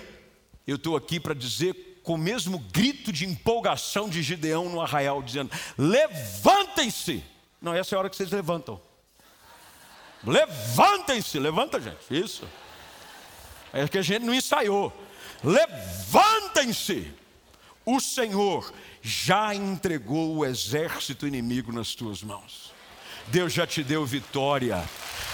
[0.67, 5.23] Eu estou aqui para dizer com o mesmo grito de empolgação de Gideão no arraial,
[5.23, 7.25] dizendo: levantem-se.
[7.59, 8.90] Não, essa é a hora que vocês levantam.
[10.25, 11.99] Levantem-se, levanta, gente.
[12.11, 12.47] Isso.
[13.73, 14.93] É que a gente não ensaiou.
[15.43, 17.13] Levantem-se,
[17.85, 22.73] o Senhor já entregou o exército inimigo nas tuas mãos.
[23.29, 24.83] Deus já te deu vitória,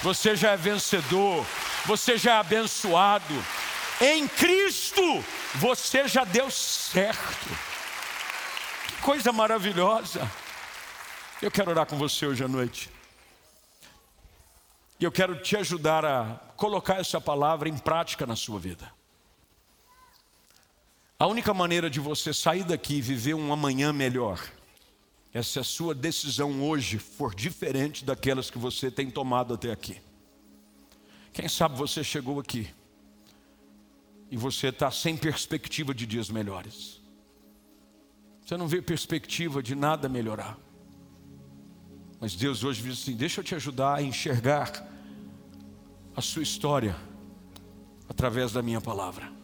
[0.03, 1.45] você já é vencedor,
[1.87, 3.45] você já é abençoado.
[4.01, 5.24] Em Cristo
[5.55, 7.49] você já deu certo.
[8.87, 10.30] Que coisa maravilhosa.
[11.41, 12.91] Eu quero orar com você hoje à noite.
[14.99, 18.90] E eu quero te ajudar a colocar essa palavra em prática na sua vida.
[21.18, 24.40] A única maneira de você sair daqui e viver um amanhã melhor
[25.32, 30.01] é se a sua decisão hoje for diferente daquelas que você tem tomado até aqui.
[31.32, 32.70] Quem sabe você chegou aqui
[34.30, 37.01] e você está sem perspectiva de dias melhores.
[38.44, 40.59] Você não vê perspectiva de nada melhorar.
[42.20, 44.86] Mas Deus hoje diz assim: deixa eu te ajudar a enxergar
[46.14, 46.96] a sua história
[48.08, 49.36] através da minha palavra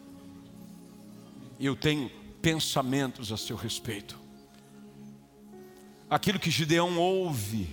[1.65, 2.09] eu tenho
[2.41, 4.19] pensamentos a seu respeito.
[6.09, 7.69] Aquilo que Gideão ouve,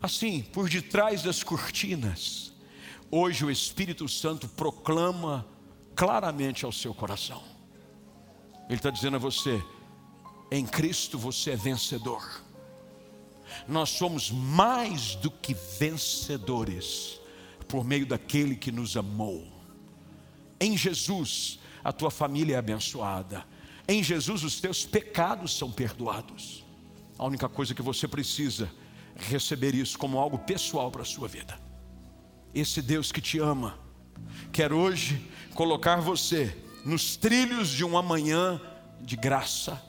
[0.00, 2.52] assim, por detrás das cortinas,
[3.10, 5.46] hoje o Espírito Santo proclama
[5.94, 7.42] claramente ao seu coração.
[8.66, 9.62] Ele está dizendo a você:
[10.50, 12.42] em Cristo você é vencedor.
[13.66, 17.20] Nós somos mais do que vencedores
[17.68, 19.46] por meio daquele que nos amou.
[20.60, 23.44] Em Jesus a tua família é abençoada.
[23.88, 26.64] Em Jesus, os teus pecados são perdoados.
[27.18, 28.70] A única coisa que você precisa
[29.16, 31.58] é receber isso como algo pessoal para a sua vida.
[32.54, 33.78] Esse Deus que te ama,
[34.52, 38.60] quer hoje colocar você nos trilhos de um amanhã
[39.00, 39.82] de graça,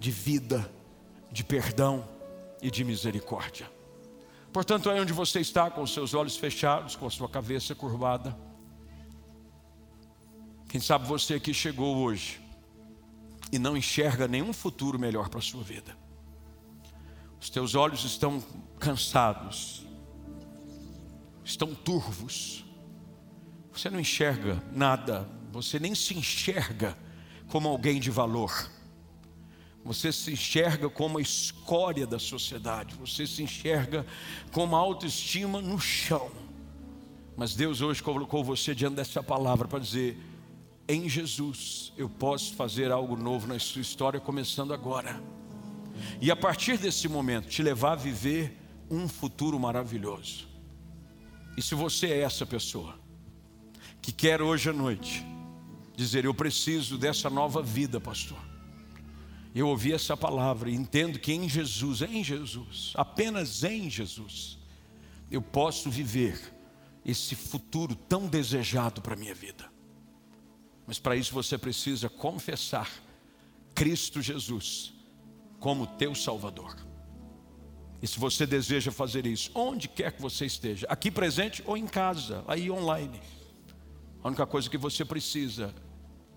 [0.00, 0.70] de vida,
[1.30, 2.15] de perdão
[2.62, 3.70] e de misericórdia.
[4.52, 8.36] Portanto, aí onde você está, com seus olhos fechados, com a sua cabeça curvada,
[10.68, 12.40] quem sabe você aqui chegou hoje
[13.52, 15.96] e não enxerga nenhum futuro melhor para a sua vida.
[17.40, 18.42] Os teus olhos estão
[18.78, 19.86] cansados,
[21.44, 22.64] estão turvos.
[23.72, 26.96] Você não enxerga nada, você nem se enxerga
[27.48, 28.70] como alguém de valor.
[29.86, 34.04] Você se enxerga como a escória da sociedade, você se enxerga
[34.50, 36.28] como a autoestima no chão.
[37.36, 40.18] Mas Deus hoje colocou você diante dessa palavra para dizer:
[40.88, 45.22] em Jesus eu posso fazer algo novo na sua história, começando agora.
[46.20, 48.58] E a partir desse momento, te levar a viver
[48.90, 50.48] um futuro maravilhoso.
[51.56, 52.98] E se você é essa pessoa
[54.02, 55.24] que quer hoje à noite
[55.94, 58.55] dizer: Eu preciso dessa nova vida, pastor.
[59.56, 64.58] Eu ouvi essa palavra e entendo que em Jesus, em Jesus, apenas em Jesus,
[65.30, 66.38] eu posso viver
[67.02, 69.64] esse futuro tão desejado para a minha vida.
[70.86, 72.90] Mas para isso você precisa confessar
[73.74, 74.92] Cristo Jesus
[75.58, 76.76] como teu Salvador.
[78.02, 81.86] E se você deseja fazer isso, onde quer que você esteja, aqui presente ou em
[81.86, 83.22] casa, aí online,
[84.22, 85.74] a única coisa que você precisa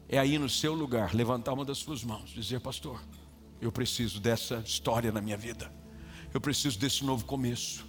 [0.09, 2.99] é aí no seu lugar, levantar uma das suas mãos, dizer, pastor,
[3.61, 5.71] eu preciso dessa história na minha vida,
[6.33, 7.85] eu preciso desse novo começo,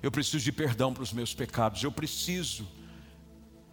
[0.00, 2.64] eu preciso de perdão para os meus pecados, eu preciso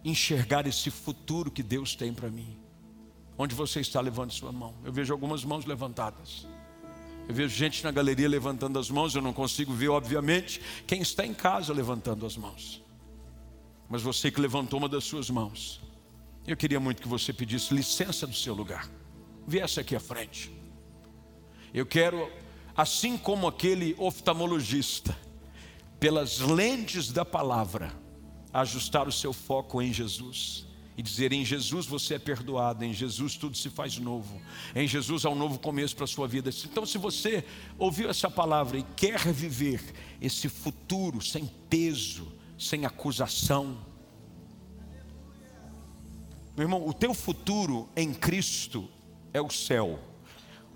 [0.04, 2.58] enxergar esse futuro que Deus tem para mim.
[3.38, 4.74] Onde você está levando sua mão?
[4.84, 6.46] Eu vejo algumas mãos levantadas.
[7.28, 11.24] Eu vejo gente na galeria levantando as mãos, eu não consigo ver, obviamente, quem está
[11.26, 12.82] em casa levantando as mãos.
[13.88, 15.80] Mas você que levantou uma das suas mãos,
[16.46, 18.88] eu queria muito que você pedisse licença do seu lugar,
[19.46, 20.52] viesse aqui à frente.
[21.74, 22.30] Eu quero,
[22.76, 25.16] assim como aquele oftalmologista,
[25.98, 27.92] pelas lentes da palavra,
[28.52, 30.66] ajustar o seu foco em Jesus
[30.96, 34.40] e dizer: em Jesus você é perdoado, em Jesus tudo se faz novo,
[34.74, 36.50] em Jesus há um novo começo para a sua vida.
[36.64, 37.44] Então, se você
[37.78, 39.82] ouviu essa palavra e quer viver
[40.20, 43.76] esse futuro sem peso, sem acusação,
[46.56, 48.88] meu irmão, o teu futuro em Cristo
[49.32, 50.00] é o céu,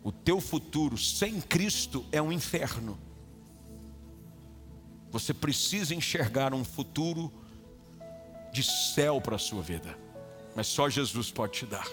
[0.04, 2.98] o teu futuro sem Cristo é um inferno.
[5.10, 7.32] Você precisa enxergar um futuro
[8.52, 9.98] de céu para a sua vida,
[10.54, 11.88] mas só Jesus pode te dar.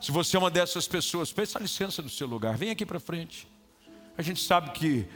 [0.00, 3.48] Se você é uma dessas pessoas, peça licença do seu lugar, vem aqui para frente.
[4.18, 5.06] A gente sabe que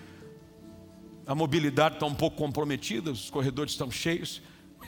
[1.27, 4.41] a mobilidade está um pouco comprometida, os corredores estão cheios,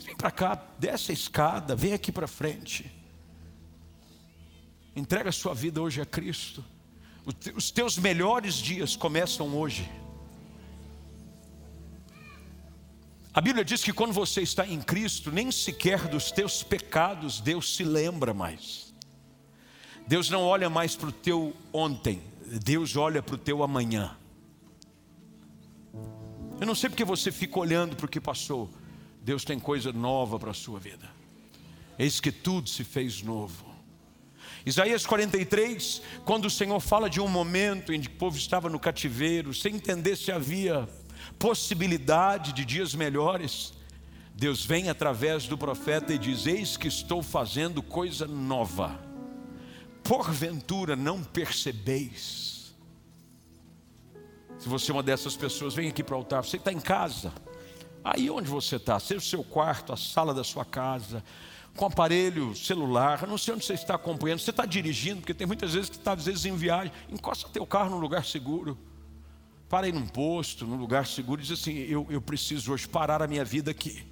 [0.03, 2.91] vem para cá, desce a escada, vem aqui para frente.
[4.95, 6.65] Entrega a sua vida hoje a Cristo.
[7.55, 9.91] Os teus melhores dias começam hoje.
[13.35, 17.75] A Bíblia diz que quando você está em Cristo, nem sequer dos teus pecados Deus
[17.75, 18.93] se lembra mais.
[20.07, 22.21] Deus não olha mais para o teu ontem,
[22.63, 24.17] Deus olha para o teu amanhã.
[26.61, 28.71] Eu não sei porque você fica olhando para o que passou.
[29.23, 31.09] Deus tem coisa nova para a sua vida.
[31.99, 33.73] Eis que tudo se fez novo.
[34.65, 38.79] Isaías 43, quando o Senhor fala de um momento em que o povo estava no
[38.79, 40.89] cativeiro, sem entender se havia
[41.39, 43.73] possibilidade de dias melhores,
[44.35, 49.01] Deus vem através do profeta e diz: Eis que estou fazendo coisa nova,
[50.03, 52.75] porventura não percebeis.
[54.59, 57.33] Se você é uma dessas pessoas, vem aqui para o altar, você está em casa,
[58.05, 61.23] aí onde você está, seja o seu quarto, a sala da sua casa,
[61.77, 65.73] com aparelho celular, não sei onde você está acompanhando, você está dirigindo, porque tem muitas
[65.75, 68.77] vezes que está às vezes em viagem, encosta teu carro num lugar seguro,
[69.69, 73.23] para aí num posto, num lugar seguro, e diz assim: eu, eu preciso hoje parar
[73.23, 74.05] a minha vida aqui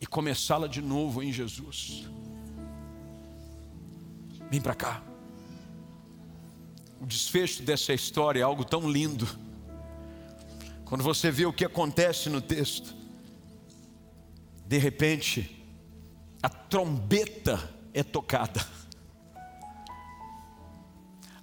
[0.00, 2.08] e começá-la de novo em Jesus.
[4.50, 5.02] Vem para cá.
[7.00, 9.28] O desfecho dessa história é algo tão lindo.
[10.88, 12.94] Quando você vê o que acontece no texto,
[14.66, 15.62] de repente,
[16.42, 18.66] a trombeta é tocada.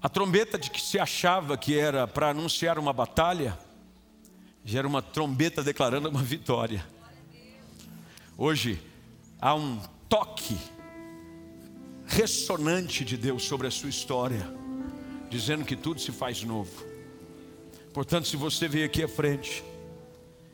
[0.01, 3.55] A trombeta de que se achava que era para anunciar uma batalha,
[4.63, 6.83] já era uma trombeta declarando uma vitória.
[8.35, 8.81] Hoje
[9.39, 9.79] há um
[10.09, 10.57] toque
[12.07, 14.51] ressonante de Deus sobre a sua história,
[15.29, 16.94] dizendo que tudo se faz novo.
[17.95, 19.63] Portanto, se você veio aqui à frente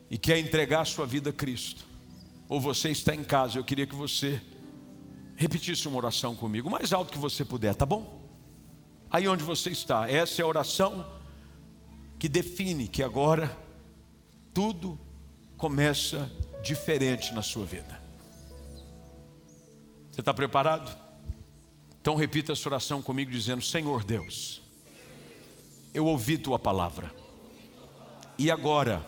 [0.08, 1.84] e quer entregar a sua vida a Cristo,
[2.48, 4.40] ou você está em casa, eu queria que você
[5.34, 8.22] repetisse uma oração comigo, o mais alto que você puder, tá bom?
[9.10, 11.04] Aí onde você está, essa é a oração
[12.16, 13.58] que define que agora
[14.54, 14.96] tudo
[15.56, 16.30] começa
[16.62, 18.00] diferente na sua vida.
[20.12, 20.96] Você está preparado?
[22.00, 24.62] Então repita essa oração comigo, dizendo: Senhor Deus,
[25.92, 27.21] eu ouvi tua palavra,
[28.38, 29.06] e agora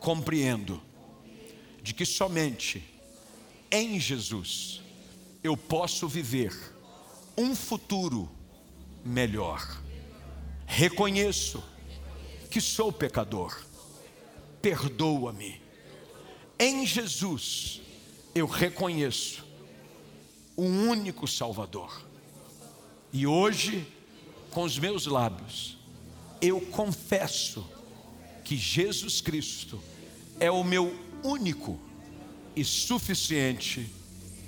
[0.00, 0.80] compreendo
[1.82, 2.82] de que somente
[3.70, 4.82] em Jesus
[5.42, 6.54] eu posso viver
[7.36, 8.28] um futuro
[9.04, 9.82] melhor.
[10.66, 11.62] Reconheço
[12.50, 13.64] que sou pecador,
[14.60, 15.60] perdoa-me.
[16.58, 17.80] Em Jesus
[18.34, 19.44] eu reconheço
[20.56, 22.06] o único Salvador.
[23.12, 23.86] E hoje,
[24.50, 25.78] com os meus lábios,
[26.40, 27.77] eu confesso
[28.48, 29.78] que Jesus Cristo
[30.40, 31.78] é o meu único
[32.56, 33.86] e suficiente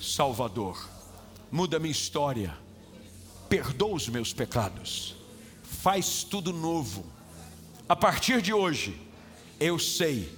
[0.00, 0.88] Salvador.
[1.52, 2.56] Muda minha história,
[3.46, 5.14] perdoa os meus pecados,
[5.62, 7.04] faz tudo novo.
[7.86, 8.98] A partir de hoje,
[9.60, 10.34] eu sei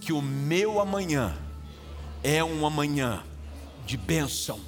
[0.00, 1.38] que o meu amanhã
[2.24, 3.22] é um amanhã
[3.86, 4.58] de bênção,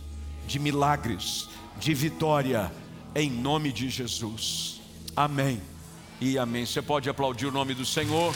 [0.47, 1.49] de milagres,
[1.81, 2.71] de vitória,
[3.13, 4.81] em nome de Jesus.
[5.17, 5.70] Amém
[6.21, 6.67] e amém.
[6.67, 8.35] Você pode aplaudir o nome do Senhor.